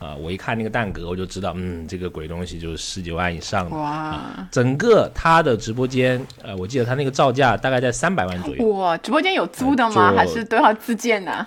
[0.00, 3.76] 啊，我一看那个蛋格我就知道，嗯，这个鬼东西就是十几万以上的。
[3.76, 4.20] 哇
[4.50, 8.66] 整个他的直播间，呃，我记得他那个造价大概在三百万左右。
[8.70, 10.10] 哇，直播间有租的吗？
[10.10, 11.46] 就还是都要自建呢？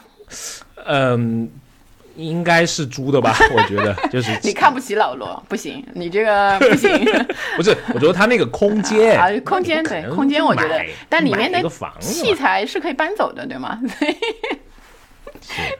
[0.85, 1.49] 嗯，
[2.15, 3.35] 应该是租的吧？
[3.55, 6.91] 我觉得就是你看不起老罗，不行，你这个 不行。
[7.55, 13.79] 不是，我觉得他那个空间啊，空间对空间，我觉得，但里面的买一个房器材是可以搬走的，对吗？
[13.99, 14.15] 所以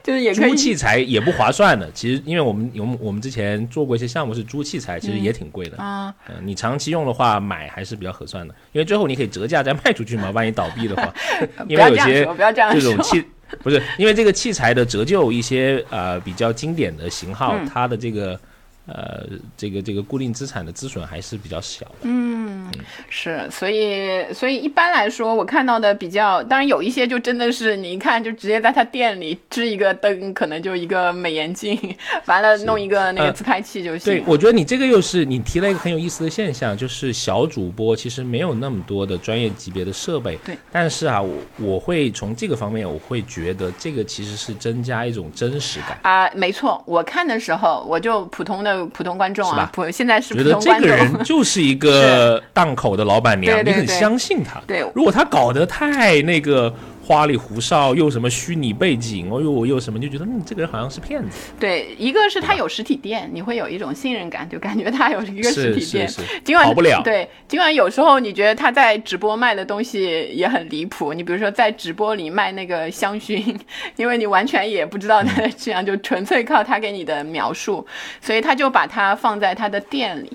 [0.02, 1.90] 就是也可以租器材也不划算的。
[1.92, 5.78] 其实，因为我们我们我们之前做过一些项目是租器材，其实也挺贵的。
[5.78, 6.14] 啊。
[6.28, 10.30] 嗯，你长期用的话，买还是比较合算的，因为最后你可以折价再卖出去嘛。
[10.32, 11.14] 万一倒闭的话，
[11.66, 12.80] 因为有些这样说，不要这样说。
[12.80, 13.24] 这种器
[13.62, 17.68] 不是因为这个器材的折旧，一些呃比较经典的型号，嗯。
[17.72, 18.38] 它的这个
[18.86, 21.94] 呃这个这个固定资产的资损还是比较小的。
[22.02, 22.70] 嗯
[23.08, 31.78] 是，所以所以一般来说，我看到的比较，当然有一些就真的是你一看就直接在他店里支一个灯，可能就一个美颜镜，
[32.26, 40.36] 完了弄一个那个呃自拍器就行对。，我觉得你这个又是你提了一个很有意思的现象，就是小主播其实没有那么多的专业级别的设备。
[40.44, 40.56] 对。
[40.72, 45.98] 但是啊，我我会从这个方面，我会觉得这个其实是增加一种真实感。
[46.02, 50.90] 啊、没错，我看的时候，我就普通的普通观众啊，普现在是觉得这普通观众。
[50.90, 54.60] 个人就是一个 档口的老板娘，你很相信他。
[54.66, 56.72] 对如果他搞得太那个
[57.04, 61.50] 花里胡哨，又什么虚拟背景，哦呦又什么，就觉得嗯，这个人好像是骗子。
[61.60, 66.08] 对，一个是他有实体店，你会有一种信任感，就感觉他有一个实体店。
[66.08, 67.02] 是是是，尽管跑不了。
[67.04, 73.54] 对，尽管有时候你觉得他在直播卖的东西也很离谱，你比如说在直播里卖那个香薰，
[73.96, 77.86] 因为你完全也不知道他的质量，就纯粹靠他给你的描述，
[78.22, 80.30] 所以他就把它放在他的店里。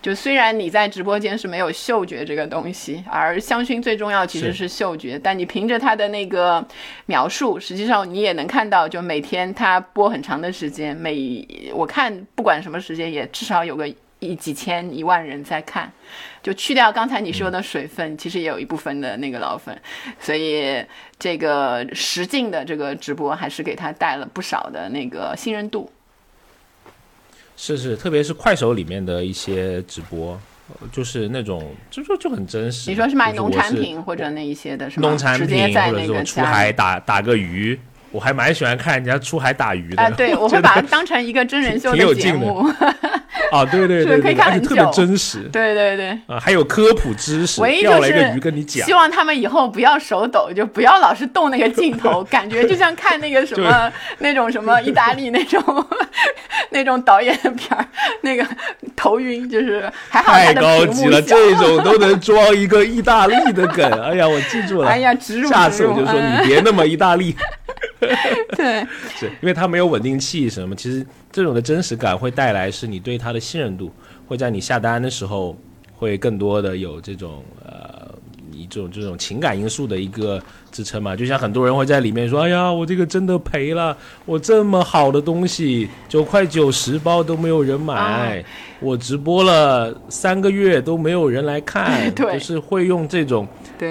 [0.00, 6.66] 就虽然你在直播间是没有嗅觉这个东西，而香薰最重要其实是嗅觉，但你凭着它的那个
[7.06, 15.92] 描述，实际上你也能看到，就每天它播很长的时间，每我看不管什么时间也至少有个一几千一万人在看，
[16.42, 19.76] 就去掉刚才你说的水分，其实也有一部分的那个老粉，
[20.18, 20.84] 所以
[21.18, 25.90] 这个实境的这个直播还是给他带了不少的那个信任度。
[27.56, 30.38] 是是，特别是快手里面的一些直播，
[30.90, 32.90] 就是那种就就就很真实。
[32.90, 35.08] 你说是卖农产品或者那一些的，是吗？
[35.08, 37.78] 农产品或者说出海打打个鱼，
[38.12, 40.02] 我还蛮喜欢看人家出海打鱼的。
[40.02, 42.68] 啊，对， 我会把它当成一个真人秀的节目。
[43.50, 45.40] 啊，对对对，可以看很特别真实。
[45.52, 55.62] 对对对，啊，还有科普知识，唯一就是鱼跟你讲，希望他们以后不要手抖，就不要老是动那个镜头， 感觉就像看那个什么那种什么 意大利那种
[56.70, 57.84] 那种导演的片儿，
[58.22, 58.46] 那个
[58.96, 63.84] 头晕，就是还好太高级了，这种都能装一个意大利的梗。
[64.00, 64.88] 哎呀，我记住了。
[64.88, 67.36] 哎呀，植入下次我就说你别那么意大利。
[68.56, 68.80] 对，
[69.16, 73.90] 是因为它没有稳定器什么，其实这种的真实感会带来是你对它的信任度，
[74.26, 75.56] 会在你下单的时候
[75.94, 78.01] 会更多的有这种呃
[78.52, 81.16] 一种这种情感因素的一个支撑嘛。
[81.16, 88.44] 就像很多人会在里面说：“哎呀，我这个真的赔了，我这么好的东西九块九十包都没有人买，
[88.80, 93.46] 我直播了三个月都没有人来看，就是会用这种。”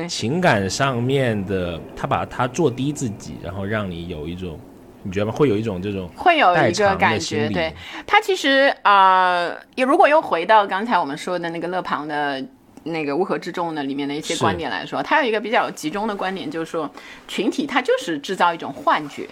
[0.08, 4.58] 情感上面的，他把他做低自己，然后让你有一种，
[5.04, 5.34] 你觉得吗？
[5.34, 7.74] 会有一种这种会有一个感觉，对
[8.08, 12.42] 他其实啊，也如果又回到刚才我们说的那个乐庞的
[12.84, 16.90] 那个乌合之众的里面的一些观点来说，他有一个比较集中的观点，就是说
[17.28, 19.28] 群体它就是制造一种幻觉。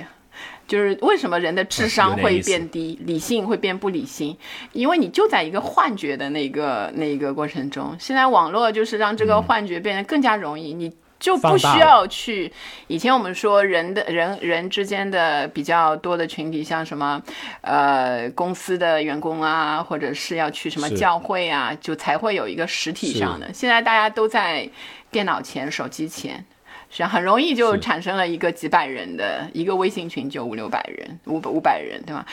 [0.67, 4.38] 就是为什么人的智商会变低，理性会变不理性？
[4.71, 7.95] 因为你就在一个幻觉的那个那个过程中。
[7.99, 12.51] 现在网络就是让这个幻觉变得更加容易，你就不需要去。
[12.88, 17.21] 以前我们说人的人人之间的比较多的群体，像什么
[17.62, 23.51] 呃公司的员工啊，或者是要去什么教会啊，就才会有一个实体上的。
[23.53, 24.69] 现在大家都在
[25.12, 26.45] 电脑前、手机前。
[26.91, 32.25] 是很容易就产生了一个几百人的一个微信群，就五六百人、五五百人，对吧？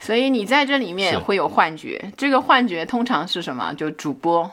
[0.00, 3.72] 所以你在这里面会有幻觉，这个幻觉通常是什么？
[3.74, 4.50] 就主播、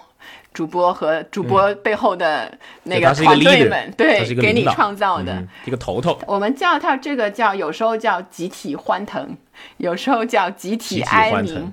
[0.58, 6.20] 主播和主播背后的那个团队们，对，给你创造的一个头头。
[6.26, 9.38] 我们叫它这个叫，有时候叫集体欢腾，
[9.78, 11.72] 有时候叫集体哀鸣。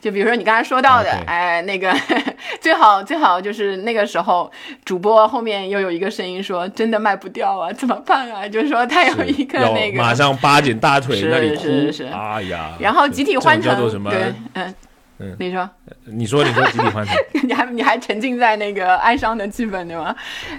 [0.00, 1.94] 就比如说你刚才说到的，哎，那个
[2.58, 4.50] 最好最好就是那个时候，
[4.82, 11.64] 主播后面又有一个声音说：“真的卖不掉啊，怎么办啊？”就是说他有一个那个马上扒紧大腿那里哭，
[12.10, 14.74] 哎呀，然后集体欢腾，对，嗯。
[15.22, 15.70] 嗯，你说，
[16.04, 20.14] 你说，你说集体欢腾， 你还你还沉浸在那个哀伤的气氛对吗？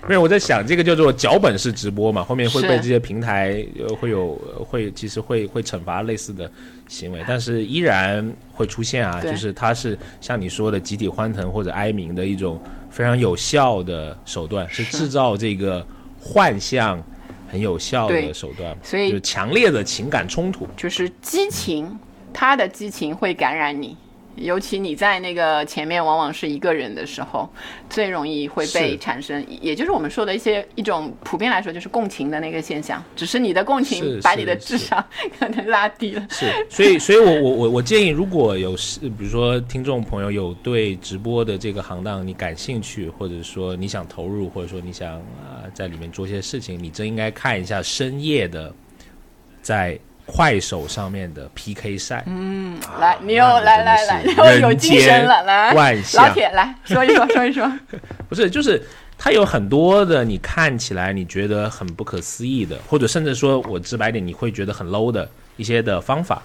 [0.08, 6.50] 没有，我在想这个叫做脚本式直播嘛，后面会被这些平台呃会有会其实会会惩罚类似的
[6.88, 15.86] 行为，但是依然会出现啊，就是它是像你说的集体欢腾或者哀鸣的一种非常有效的手段，是制造这个
[16.22, 17.04] 幻象
[17.52, 22.00] 很有效的手段，所以就强烈的情感冲突，就是激情，
[22.32, 23.98] 他的激情会感染你。
[24.36, 27.48] 尤其你在那个前面往往是一个人的时候，
[27.90, 33.04] 最容易会被产生，也就是我们说的一些一种普遍来说就是共情的那个现象。
[33.16, 35.04] 只是你的共情把你的智商
[35.40, 36.28] 可能拉低了。
[36.30, 48.74] 是，所以，所以我我我我建议，如果有是比如说听众朋友有对直播的这个行当你感兴趣，或者说你想投入，或者说你想啊在里面做些事情，你真应该看一下深夜的
[49.62, 50.00] 在。
[50.26, 55.74] 快手上面的 PK 赛，嗯，来，你又来来来，又 有精神了，来，
[56.16, 57.72] 老铁来说一说，说一说，
[58.30, 58.82] 不是，就是
[59.18, 66.42] 他有很多的，你看起来你觉得很不可思议的，或者甚至说我直白点，你会觉得很 low 的一些的方法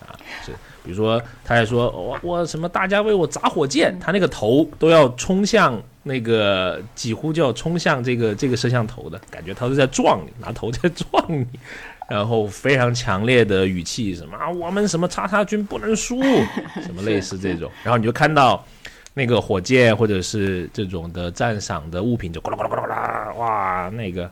[0.00, 0.10] 啊，
[0.44, 0.50] 是，
[0.84, 11.46] 比如说他还说我我什么大家为我砸火箭，他那个头都要冲向那个几乎就要冲向这个这个摄像头的感觉，他是在撞你，拿头在撞你。
[12.08, 16.20] 然后非常强烈的语气，什么啊，我们什么叉叉军不能输，
[16.82, 17.70] 什么类似这种。
[17.82, 18.64] 然后你就看到
[19.14, 24.28] 那个火箭或者是这种的赞赏的物品就咕啦咕啦咕啦咕啦，哇，那个，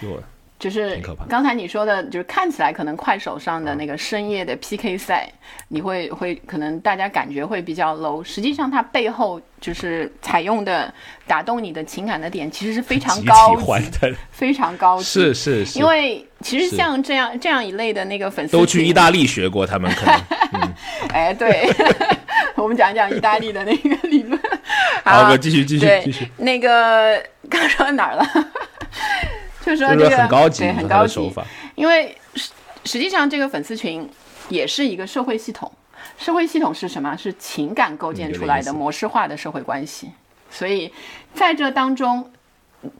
[0.00, 0.22] 就
[0.60, 5.26] 就是刚才你说的，就是看起来可能快手上的那个深夜的 PK 赛，
[5.68, 10.92] 你会会可能大家感觉会比较 low，实际上它背后就是采用的
[11.26, 13.56] 打动你的情感的点，其实是非常高
[14.30, 15.04] 非常高级。
[15.04, 20.20] 是是是，因为其实像这样这样一类的那个粉丝都去意大利学过，他们可能。
[21.14, 21.70] 哎，对，
[22.54, 24.38] 我们讲讲意大利的那个理论。
[25.04, 28.26] 好，我，继续继续对继续，那个刚说到哪儿了？
[29.76, 31.44] 就是这个很高级，对，很高手法，
[31.74, 32.50] 因为实
[32.84, 34.08] 实际上这个粉丝群
[34.48, 35.70] 也是一个社会系统，
[36.18, 37.16] 社会系统是什么？
[37.16, 40.10] 是情感构建出来的模式化的社会关系。
[40.50, 40.92] 所以
[41.32, 42.30] 在这当中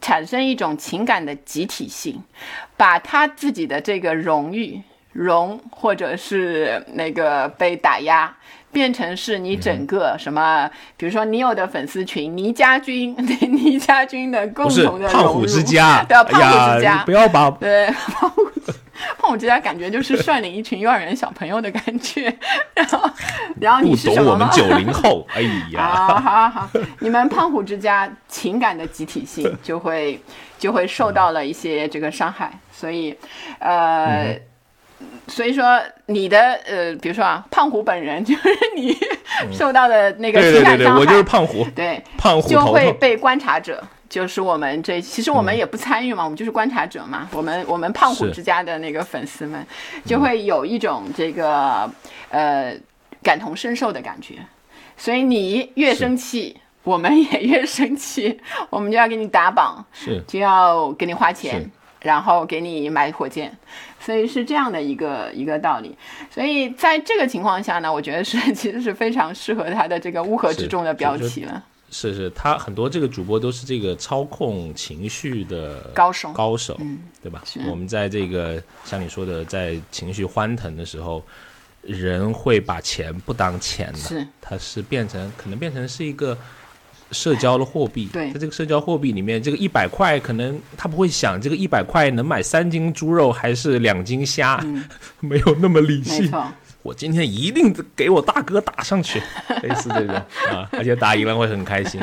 [0.00, 2.22] 产生一种情感的集体性，
[2.76, 4.80] 把他自己的这个荣誉、
[5.12, 8.36] 荣或者是那个被打压。
[8.72, 16.98] 变成是你嗯整个什么，比如说你有的粉丝群倪家军， 对倪家军的共不是同的胖虎荣辱之家，对啊，胖虎之家。
[16.98, 18.44] 你，不要把对， 胖虎
[19.18, 22.32] 胖虎之家感觉就是率领一群幼儿园小朋友的感觉，
[22.74, 23.10] 然后
[23.60, 25.40] 然后你不是什么我们九零后，哎
[25.72, 30.20] 呀，好好好，你们胖虎之家情感的集体性就会
[30.58, 33.16] 就会受到了一些这个伤害，所以
[33.58, 34.28] 呃。
[34.28, 34.40] 嗯
[35.28, 38.96] 所以说，你的呃，比如说啊，胖虎本人就是你
[39.52, 47.28] 受到的那个对对对对，情感伤害，我就是胖虎，对，胖虎就会被观察者，就是我们这，其实我们也不参与嘛，我们就是观察者嘛。
[47.32, 49.64] 我们我们胖虎之家的那个粉丝们，
[50.04, 51.88] 就会有一种这个
[52.30, 52.74] 呃
[53.22, 54.34] 感同身受的感觉。
[54.96, 60.22] 所以你越生气，我们也越生气， 我们就要给你打榜，是。
[60.26, 61.70] 就要给你花钱，
[62.02, 63.56] 然后给你买火箭，
[64.00, 65.96] 所以是这样的一个一个道理。
[66.30, 71.62] 所以在这个情况下呢，我觉得是 其实是非常适合他的这个乌合之众的标题了。
[71.92, 77.42] 是是，他很多这个主播都是这个操控情绪的高手高手，嗯对吧？
[77.68, 81.20] 我们在这个像你说的，在情绪欢腾的时候，
[81.82, 86.38] 人会把钱不当钱的，是他是变成可能变成是一个
[87.12, 88.08] 社交的货币。
[88.12, 94.64] 对在这个社交货币里面，这个一百块可能他不会想这个一百块能买三斤猪肉还是两斤虾，
[95.20, 96.30] 没有那么理性。
[96.82, 99.20] 我今天一定给我大哥打上去，
[99.62, 100.14] 类似这种
[100.50, 102.00] 啊，而且打赢了会很开心，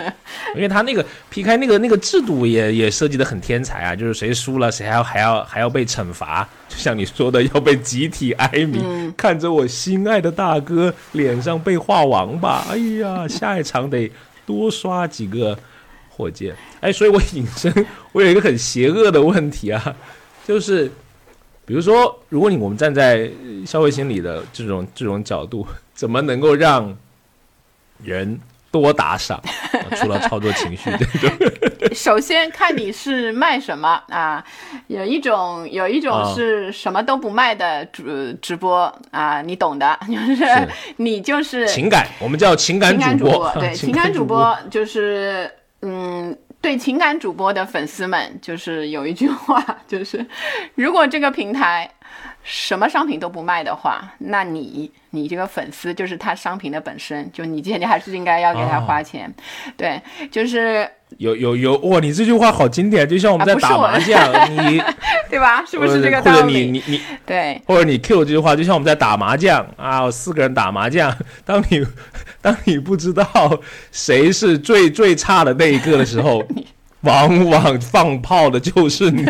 [0.55, 14.11] 因为他那个 PK 那个那个制度也也设计的很天才啊，就是谁输了谁还要还要还要被惩罚，就像你说的要被集体哀鸣，看着我心爱的大哥脸上被画王八，哎呀，下一场得
[14.47, 15.55] 多刷几个
[16.09, 17.71] 火箭，哎，所以我引申
[18.13, 19.95] 我有一个很邪恶的问题啊，
[20.47, 20.89] 就是。
[21.67, 23.29] 比如说，如果你我们站在
[23.65, 26.97] 消费心理的这种这种角度，怎么能够让
[28.01, 28.39] 人
[28.71, 29.37] 多打赏？
[29.37, 31.51] 啊 除了操作情绪这种，
[31.95, 34.43] 首先看你是卖什么啊，
[34.87, 36.33] 有一种有一种啊。
[36.33, 40.67] 是什么都不卖的直直播啊，你懂的， 就是是。
[40.97, 44.55] 你就是情感，我们叫情感主播，对，情感主播。
[44.69, 45.49] 就是
[45.81, 50.25] 嗯，对情感主播的粉丝们，就是有一句话，就是
[50.75, 51.89] 如果这个平台
[52.43, 59.33] 什么商品都不卖的话，那你你这个粉丝就是他商品的本身，就你今天还是应该要给他哦花钱，
[59.75, 61.99] 对，就是有有有哇！
[61.99, 64.81] 你这句话好经典，就像我们在打麻将，你
[65.29, 65.61] 对吧？
[65.65, 66.71] 是不是这个呃或者你道理？
[66.71, 71.13] 你你对，或者你 Q 这句话，就像我们在打麻将啊，四个人打麻将，
[71.43, 71.85] 当你
[72.41, 73.25] 当你不知道
[73.91, 76.41] 谁是最最差的那一个的时候，
[77.01, 79.25] 往往放炮的就是你。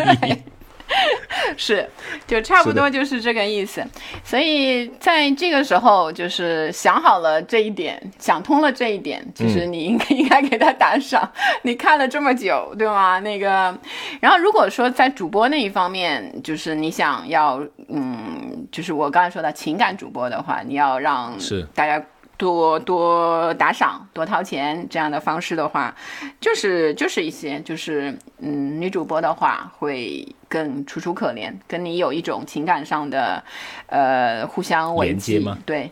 [1.58, 1.88] 是，
[2.26, 3.86] 就差不多就是这个意思。
[4.24, 11.30] 所以在这个时候，就是想好了这一点，想通了这一点，就是嗯你应该、 应该给他打赏。
[11.62, 13.20] 你看了这么久，对吗？
[13.20, 13.78] 那个，
[14.20, 21.34] 然后如果说在主播那一方面，就是你想要，嗯，就是我刚才说的情感主播的话，你要让
[21.74, 22.04] 大家。
[22.38, 25.96] 多多打赏、多掏钱这样的方式的话，
[26.40, 33.44] 就是就是一些就是嗯，女主播的话会更楚楚可怜，跟你有一种情感上的
[33.88, 35.58] 呃互相连接吗。
[35.66, 35.92] 对，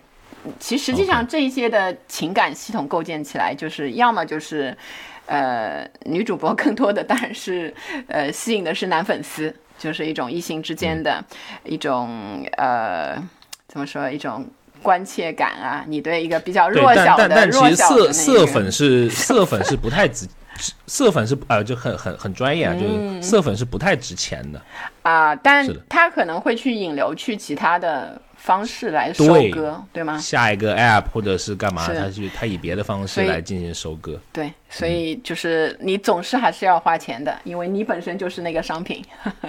[0.60, 4.78] 其实实际上这一些的情感系统构建起来，就是要么就是
[5.26, 7.74] 呃女主播 更多的当然是
[8.08, 11.24] 呃吸引的是男粉丝，就是一种异性之间的
[11.64, 13.16] 一种、呃
[13.68, 14.46] 怎么说一种。
[14.86, 20.28] 关切感啊，你对一个比较对，弱小的、但但但其弱实色色粉是 色粉是不太值，
[20.86, 24.62] 色粉是呃就很很很专业啊，就是色粉是不太值钱的。
[25.02, 30.20] 啊，但他可能会去引流去其他的方式来收割，对吗？
[30.20, 31.88] 下一个 app 或者是干嘛？
[31.88, 34.20] 他去他以别的方式来进行收割。
[34.32, 39.04] 对，所以就是你总是还是要花钱的，因为你本身就是那个商品。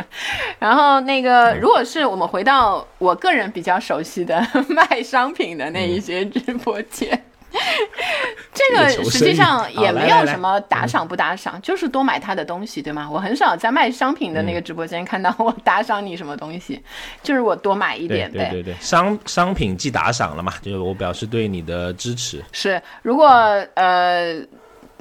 [0.59, 7.22] 然后那个，如果是我们回到我个人比较熟悉的 卖商品的那一些直播间。
[8.53, 13.09] 这个实际上也没有什么打赏不打赏，就是多买他的东西，对吗？
[13.11, 16.82] 我很少在卖商品的那个直播间看到我打赏你什么东西，
[17.22, 18.51] 就是我多买一点呗。
[18.51, 22.44] 对对对，商商品既打赏了嘛，就是我表示对你的支持。
[22.53, 23.26] 是，如果
[23.74, 24.42] 呃。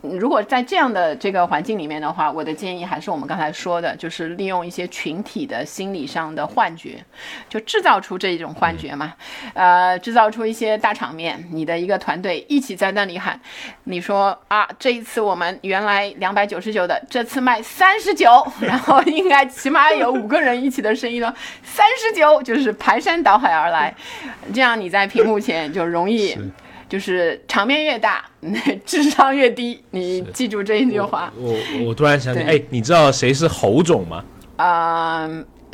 [0.02, 7.04] 如果在这样的这个环境里面的话，我的建议还是我们刚才说的，就是利用一些群体的心理上的幻觉，
[7.50, 9.14] 就制造出这种幻觉嘛，
[9.56, 13.40] 呃，制造出一些大场面，你的一个团队一起在那里喊，
[13.86, 21.34] 你说啊，这一次我们原来两百九十九的，这次卖三十九， 然后应该起码有五个人一起的声音了，
[21.64, 23.96] 三十九就是排山倒海而来，
[24.54, 26.38] 这样你在屏幕前就容易。
[26.88, 28.26] 就是场面越大，
[28.86, 29.82] 智商越低。
[29.92, 31.32] 你记住这一句话。
[31.38, 31.56] 我
[31.88, 34.24] 我突然想起，哎，你知道谁是侯总吗？
[34.58, 35.28] 啊，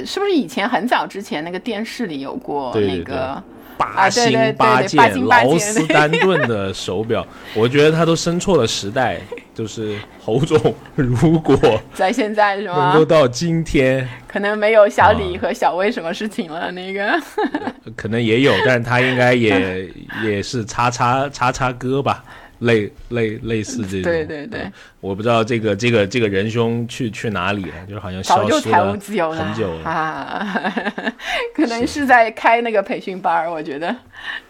[0.06, 3.44] 是不是以前很早之前那个电视里有过那个？
[3.82, 7.26] 八星八件劳斯丹顿的手表，
[7.56, 9.20] 我觉得他都生错了时代。
[9.54, 11.60] 就是侯总，如果
[11.94, 12.92] 在现在是吗？
[12.94, 16.72] 能够到今天，可能没有小李和小薇什么事情了。
[16.72, 17.20] 那个
[17.98, 19.90] 可能也有，但是他应该也
[20.24, 22.24] 也是叉叉叉叉哥吧。
[22.62, 31.14] 类类类似这种，对对对，我不知道这个这个这个仁兄去去哪里了，就是好像消失了很久了啊，
[31.56, 33.96] 可能是在开那个培训班儿，我觉得。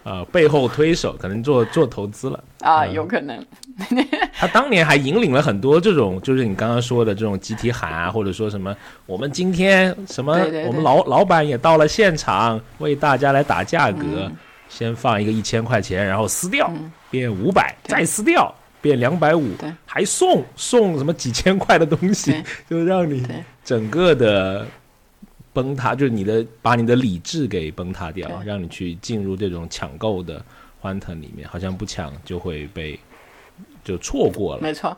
[0.04, 3.42] 呃，背后推手可能做做投资了啊，有可能。
[4.34, 14.30] 他当年还引领了很多这种，就是你刚刚说的这种集体喊啊，或者说什么，我们今天什么，我们老老板也到了现场，为大家来打价格。
[14.74, 16.72] 先放一个一千块钱，然后撕掉
[17.10, 19.46] 变五百，再撕掉变两百五，
[19.84, 23.22] 还送送什么几千块的东西，就让你
[23.62, 24.66] 整个的
[25.52, 30.42] 崩塌，就是你的把你的理智给崩塌掉，让你去进入这种抢购的
[30.80, 32.98] 欢腾里面，好像不抢就会被。
[33.84, 34.96] 就错过了，没错。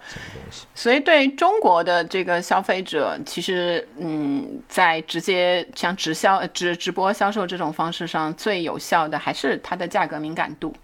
[0.75, 10.75] 所以对中国的这个消费者，其实嗯，在直接像直销、直直播销售这种方式上，最有效的还是它的价格敏感度。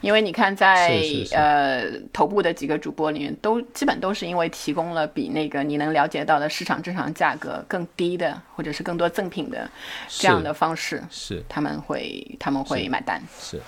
[0.00, 1.00] 因为你看，在
[1.32, 9.70] 呃头部的几个主播里面，都基本都是因为提供了比那个你能了解到的市场正常价格更低的，或者是更多赠品的
[10.08, 13.22] 这样的方式，是他们会他们会买单。
[13.40, 13.56] 是。
[13.56, 13.62] 是，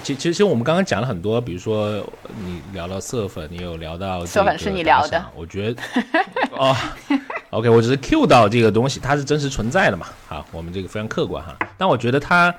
[0.00, 2.04] 其其实我们刚刚讲了很多，比如说
[2.44, 5.82] 你聊到色粉，你有聊到色粉是你聊的，我觉得
[6.50, 6.74] 哦
[7.50, 10.06] ，OK，我只是 Q 到这个东西，它是真实存在的嘛？
[10.26, 11.56] 好，我们这个非常客观哈。
[11.76, 12.54] 但我觉得它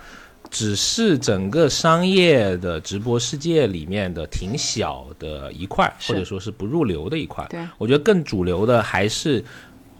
[0.49, 7.45] 只是整个商业的直播世界里面的挺小的一块，或者说是不入流的一块。
[7.49, 9.43] 对，我觉得更主流的还是。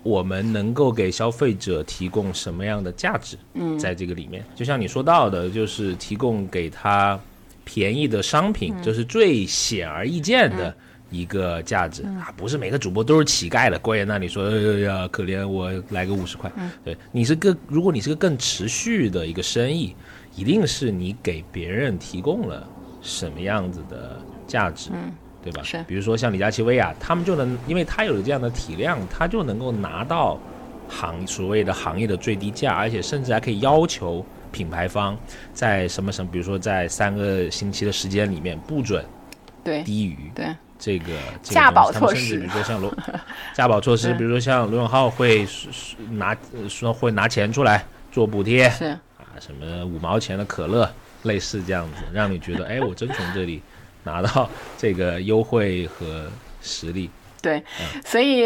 [0.03, 3.37] 我们能够给消费者提供什么样的价值？
[3.53, 7.19] 嗯，在这个里面，就像你说到的，就是提供给他
[7.65, 10.73] 便宜的商品，这是最显而易见的
[11.11, 12.33] 一个价值啊！
[12.37, 16.51] 不是每个主播都是乞丐的，关键那里说呀，可怜我来个五十块。
[16.83, 19.95] 对你是个，如果你是个更持续的一个生意，
[20.35, 22.67] 一定是你给别人提供了
[23.01, 24.91] 什么样子的价值。
[24.93, 25.11] 嗯。
[25.43, 25.61] 对吧？
[25.63, 30.37] 是，比如说像李佳琦、薇娅，他们就能，因为他有这样的体量，他就能够拿到
[30.89, 35.17] 行所谓的行业的最低价，而且甚至还可以要求品牌方
[35.53, 39.05] 在什么什么，比如说在三个星期的时间里面不准
[39.63, 39.81] 对。
[39.83, 40.47] 低于对。
[40.77, 42.93] 这个价保措施，比如说像罗
[43.53, 45.45] 价保措施，比如说像罗永浩会
[46.11, 46.35] 拿
[46.69, 47.83] 说会拿钱出来
[48.13, 48.85] 做补贴，是。
[49.17, 50.89] 啊，什么五毛钱的可乐，
[51.23, 53.61] 类似这样子，让你觉得哎，我真从这里。
[54.09, 56.27] 拿到这个优惠和
[56.61, 57.09] 实力，
[57.41, 57.63] 对，
[58.03, 58.45] 所以。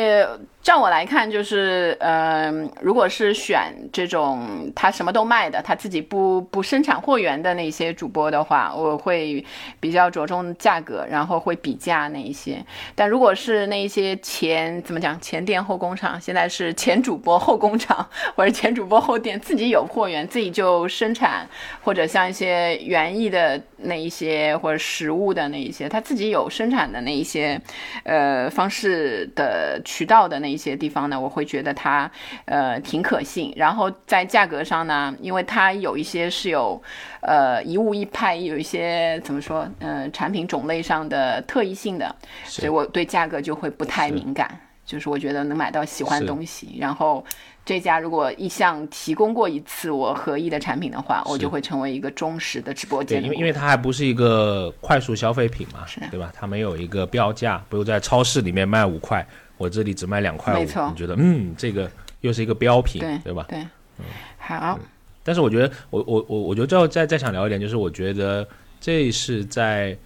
[0.63, 9.45] 照我来看，就是，嗯，如果是选这种他什么都卖的，他自己不不生产货源的那些主播的话，我会
[9.81, 12.63] 比较着重价格，然后会比价那一些。
[12.95, 21.45] 但如果是那一些前怎么讲前店后工厂，现在是前主播后工厂，或者前主播后店，自己有货源，自己就生产，
[21.83, 27.59] 或者像一些园艺的那一些，或者食物的那一些，他自己有生产的那一些，
[28.03, 30.52] 呃，方式的渠道的那。
[30.53, 32.09] 一些地方呢，我会觉得它
[32.45, 33.51] 呃挺可信。
[33.55, 36.81] 然后在价格上呢，因为它有一些是有
[37.21, 44.59] 呃一物一派，有一些怎么说，呃产品种类上的特异性的，所以我对价格就会不太敏感。
[44.85, 46.75] 就是我觉得能买到喜欢的东西。
[46.77, 47.23] 然后
[47.65, 53.21] 这家如果一向提供过一次我合意的产品的话，我就会成为一个忠实的直播间。
[53.21, 56.31] 对，因为因为它还不是一个快速消费品嘛，对吧？
[56.35, 59.25] 它没有一个标价，不如在超市里面卖五块，
[59.57, 60.59] 我这里只卖两块五。
[60.59, 61.89] 没错，你觉得嗯，这个
[62.19, 63.45] 又是一个标品，对吧？
[63.47, 63.59] 对，
[63.97, 64.05] 嗯，
[64.37, 64.77] 好。
[65.23, 68.45] 但是我觉得，我我我我觉得最后再再想聊一点，就是我觉得
[68.81, 69.97] 这是在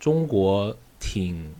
[0.00, 1.54] 中国挺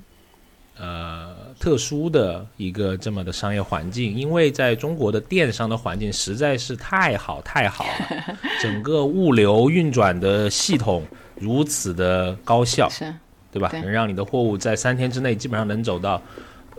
[0.79, 11.07] 呃特殊的一个这么的商业环境，因为在中国的电商的环境实在是太好太好了， 整个物流运转的系统
[11.39, 13.15] 如此的高效，是，
[13.53, 13.71] 对吧？
[13.75, 16.21] 能让你的货物在三天之内基本上能走到。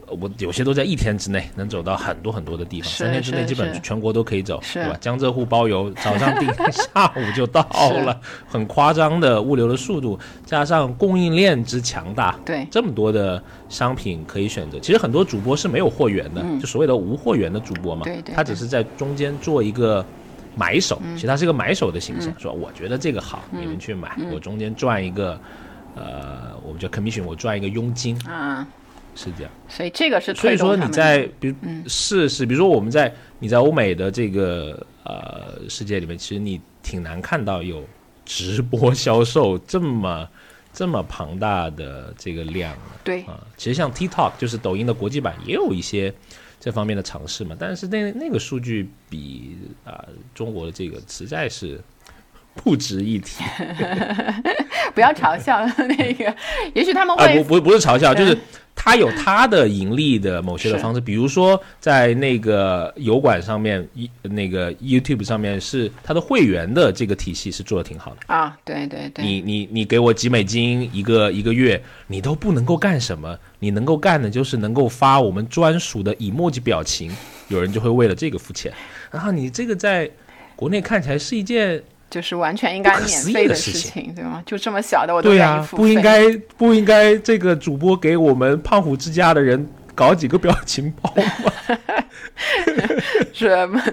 [0.07, 4.97] 我有些都在一天之内能走到很多很多的地方，三天之内基本全国都可以走，对吧？
[4.99, 7.61] 江浙沪包邮，早上订， 下午就到
[8.05, 14.79] 了，很夸张的物流的速度，加上供应链之强大，对，这么多的商品可以选择。
[14.79, 20.05] 其实很多主播是没有货源的，就所谓的无货源的主播嘛，对对，他只是在中间做一个
[20.55, 25.39] 买手，其实他是一个买手的形式，说我觉得这个好，你们去买，我中间赚一个，
[25.95, 28.67] 呃，我们叫 commission，我赚一个佣金啊。
[29.16, 31.55] 是这样，所以这个是所以说你在比如
[31.88, 37.84] 是是，比如说我们在你在欧美的这个呃世界里面，其实你挺难看到有
[38.26, 40.28] 直播销售这么
[40.72, 42.76] 这么庞大的这个量。
[43.03, 46.14] 对啊，其实像 TikTok 就是抖音的国际版也有一些
[46.59, 50.03] 这方面的尝试嘛，但是那那个数据比啊
[50.34, 51.80] 中国的这个实在是。
[52.55, 53.43] 不值一提，
[54.93, 56.33] 不要嘲笑那个。
[56.73, 58.37] 也许他们会不不不是嘲笑，就是
[58.75, 68.55] 他有他的盈利的某些的方式，比如说在那个油管上面，一那个 YouTube 上面是他的会员的这个体系是做的挺好的啊。
[68.63, 77.11] 对对对，你你你给我几美金一个一个月，你都不能够干什么，你能够干的就是能够发我们专属的 emoji 表情，
[77.47, 78.71] 有人就会为了这个付钱。
[79.11, 80.09] 然后你这个在
[80.55, 81.83] 国内看起来是一件。
[82.14, 84.43] 就是完全应该免费的事情，对吗？
[84.45, 85.82] 就这么小的我都愿意付费。
[85.82, 91.51] 不应该不应该这个主播给我们胖虎之家的人搞几个表情包吗？
[93.34, 93.84] 是吗？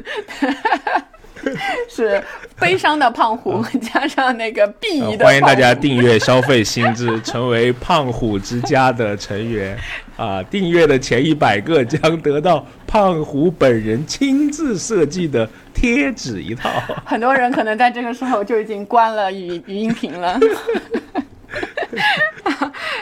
[1.89, 2.23] 是
[2.59, 5.25] 悲伤的胖虎 加上那个鄙夷的。
[5.25, 9.77] 欢迎大家订阅消费心智，成为胖虎之家的成员
[10.17, 10.43] 啊！
[10.45, 16.71] 订阅的前一百个将得到胖虎本人亲自设计的贴纸一套。
[17.05, 20.39] 很多人可能在这个时候就已经关了语语音屏了。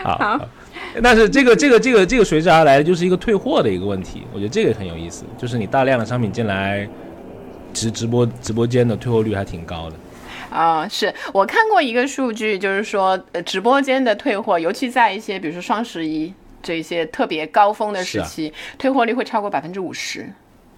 [0.05, 0.41] 好，
[1.03, 4.23] 但是这个这个这个这个随之而来的就是一个退货的一个问题。
[4.33, 6.89] 我觉得这个很有意思，就是你大量的商品进来。
[7.73, 9.97] 直直播直播间的退货率还挺高的，
[10.57, 20.21] 啊，是我看过一个数据，就是说，呃，直播间的退货，尤其在一些比如说双十一这些特别高峰的时期，退货率会超过百分之五十，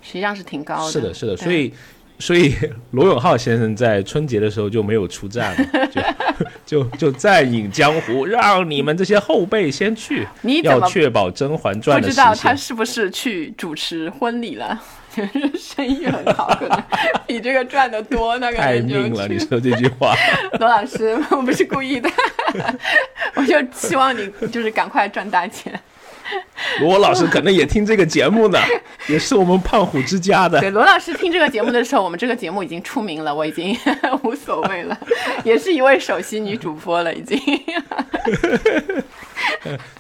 [0.03, 0.93] 实际上是挺高的。
[0.93, 1.73] 是的，是的，所以，
[2.19, 2.55] 所以
[2.91, 5.87] 罗永浩先生在春节的时候就没有出战了，
[6.67, 14.79] 就 就就暂隐江湖，让你们这些后辈先去，你要确保《甄嬛传》的不知道他是不是去主持婚礼了？
[15.15, 16.83] 就是生意很好，可能
[17.27, 18.39] 比这个赚的多。
[18.39, 20.15] 那个太命了，你说这句话，
[20.59, 22.09] 罗老师，我不是故意的，
[23.35, 25.79] 我就希望你就是赶快赚大钱。
[26.81, 28.59] 罗老师可能也听这个节目呢，
[29.09, 30.61] 也是我们胖虎之家的。
[30.61, 33.77] 对，罗老师听这个节目的时候，我们这个节目已经出名了，我已经
[34.23, 34.97] 无所谓了，
[35.43, 37.37] 也是一位首席女主播了，已经。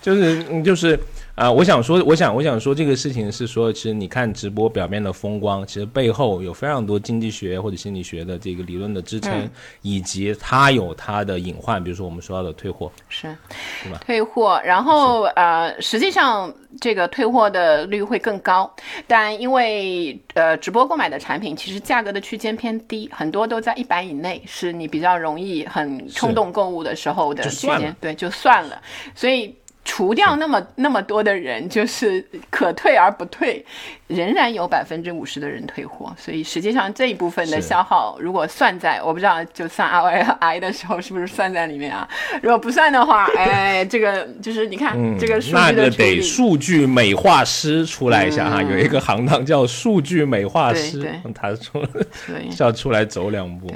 [0.00, 0.98] 就 是就是。
[1.40, 9.48] 啊，我想说，我想，我想说，这个事情是说，其实你看直播表面的风光，其实背后有非常多经济学或者心理学的这个理论的支撑，
[9.80, 13.34] 以及它有它的隐患，比如说我们说到的退货，是，
[13.82, 13.98] 对吧？
[14.04, 18.70] 退货，然后呃，实际上这个退货的率会更高，
[19.06, 28.78] 但因为呃，直播购买的产品其实价格的区间偏低，很多都在一百以内，是你比较容易很冲动购物的时候的区间，对，就算了，
[29.14, 29.54] 所以。
[29.90, 33.64] 除掉那么那么多的人，就是可退而不退，
[34.06, 36.14] 仍然有百分之五十的人退货。
[36.16, 42.08] 所以实际上这一部分的消耗，如果算在我不知道，就算 R I 的时候是不是算在里面啊？
[42.40, 51.82] 如果不算的话， 哎，这个就是你看这个数据的得数据美化师出来一下哈，有一个行当叫数据美化师，他出
[52.60, 53.66] 要出来走两步。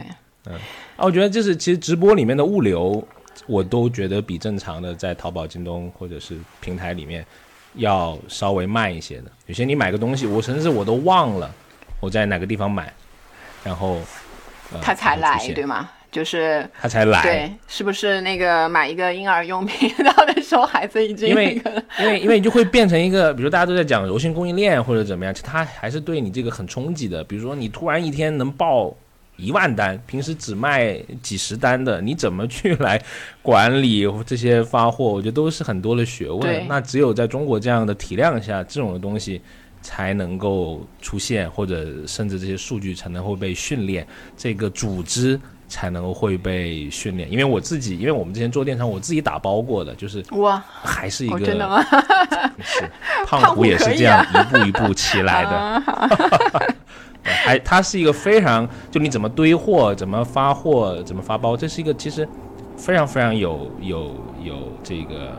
[0.46, 3.04] 嗯，啊，我觉得就是其实直播里面的物流。
[3.46, 7.24] 我都觉得比正常的在淘宝、京东或者是平台里面
[7.74, 9.24] 要稍微慢一些的。
[9.46, 11.52] 有些你买个东西，我甚至我都忘了
[12.00, 12.92] 我在哪个地方买，
[13.62, 14.00] 然后
[14.80, 15.90] 他才来，对吗？
[16.10, 17.22] 就是他才来。
[17.22, 21.60] 对，是不是那个买一个婴儿用品 到的时候，孩子已经因为
[21.98, 27.24] 因为因为你就会变成一个，比如大家都在讲柔性供应链或者怎么样，他还是对你这个很冲击的。
[27.24, 28.94] 比如说你突然一天能报
[29.36, 33.00] 一万单，平时只卖几十单的，你怎么去来
[33.42, 35.04] 管理这些发货？
[35.04, 36.66] 我觉得都是很多的学问。
[36.68, 39.40] 那只有在中国这样的体量下，这种的东西。
[39.86, 47.30] 才能够出现，或者甚至这些数据才能会被训练，这个组织才能会被训练。
[47.30, 51.84] 因为我自己，因为我们之前做电商，我自己打包过的，就是哇，还是一个真的吗？
[52.64, 52.90] 是
[53.26, 55.82] 胖虎也是这样 一步一步起来的。
[57.24, 62.28] 还，它是一个非常，就你怎么堆货，怎么发货，怎么发包，这是一个其实
[62.76, 65.32] 非常非常有有有这个。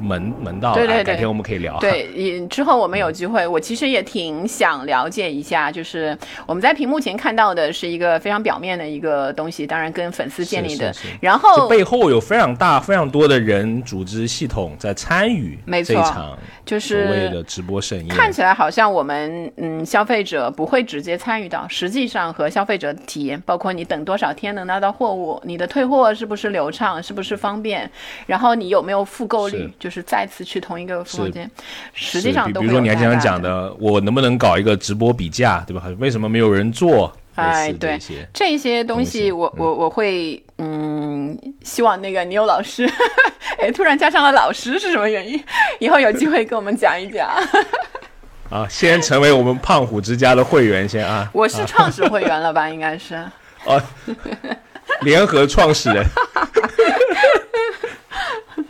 [0.00, 1.78] 门门道，对对对，改天我们可以聊。
[1.78, 18.08] 对，之后我们有机会，我其实也挺想了解一下，就是我们在屏幕前看到的是一个非常表面的一个东西，当然跟粉丝建立的，然后背后有非常大、非常多的人、组织、系统在参与这场就是所谓的直播盛宴。
[18.08, 27.90] 看起来好像我们嗯消费者不会直接参与到，实际上和消费者体验，包括你等多少天能拿到货物，你的退货是不是流畅，是不是方便，
[28.26, 29.68] 然后你有没有复购率。
[29.78, 31.50] 就是再次去同一个房间，
[31.94, 35.84] 实际上，比如说你还经常讲的，我能不能搞一个直播比价，对吧？
[35.98, 37.12] 为什么没有人做？
[37.34, 37.96] 哎，对，
[38.32, 42.84] 这些东西，我我我会，嗯，希望那个你有老师，
[43.62, 45.40] 哎，突然加上了老师是什么原因？
[45.78, 47.30] 以后有机会跟我们讲一讲。
[48.50, 51.30] 啊，先成为我们胖虎之家的会员先啊！
[51.32, 52.68] 我是创始会员了吧？
[52.68, 53.14] 应该是。
[53.66, 53.80] 哦，
[55.02, 56.04] 联合创始人。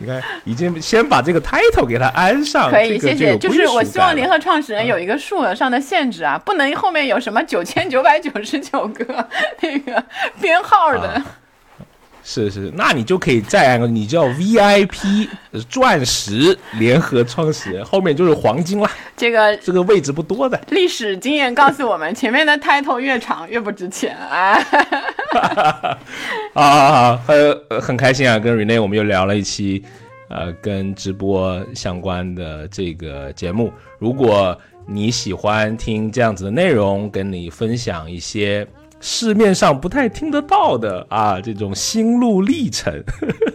[0.01, 3.37] 你看，已经先把这个 title 给它安上，可以，谢谢。
[3.37, 9.27] 就是我希望联合创始人有一个数额上的限制啊，不能后面有什么九千九百九十九个
[9.61, 10.03] 那个
[10.41, 11.21] 编号的。
[12.31, 15.27] 是是，那你就可以再按个，你叫 VIP
[15.67, 18.87] 钻石联合创始人，后面就是黄金了。
[19.17, 20.61] 这个这个位置不多的。
[20.69, 24.59] 历史经验告诉我们，前面的 title 越长越不值钱啊。
[26.53, 29.83] 啊， 很很开心啊，跟 Rene 我们又聊了一期，
[30.29, 33.73] 呃，跟直播相关的这个节目。
[33.97, 34.55] 如果
[34.85, 38.67] 你喜欢听这样子的内容，跟你分享一些。
[38.99, 43.03] 市面上不太听得到的啊，这种心路历程，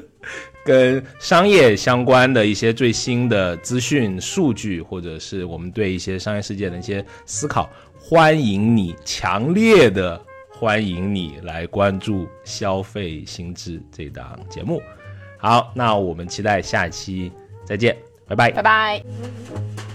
[0.64, 7.68] 跟商业相关的一些最新的资讯、数据，或者是我们对一些商业世界的一些思考，
[7.98, 10.20] 欢迎你，强烈的
[10.50, 14.80] 欢迎你来关注《消费心智》这档节目。
[15.36, 17.30] 好，那我们期待下期
[17.66, 17.94] 再见，
[18.26, 19.93] 拜拜，拜拜。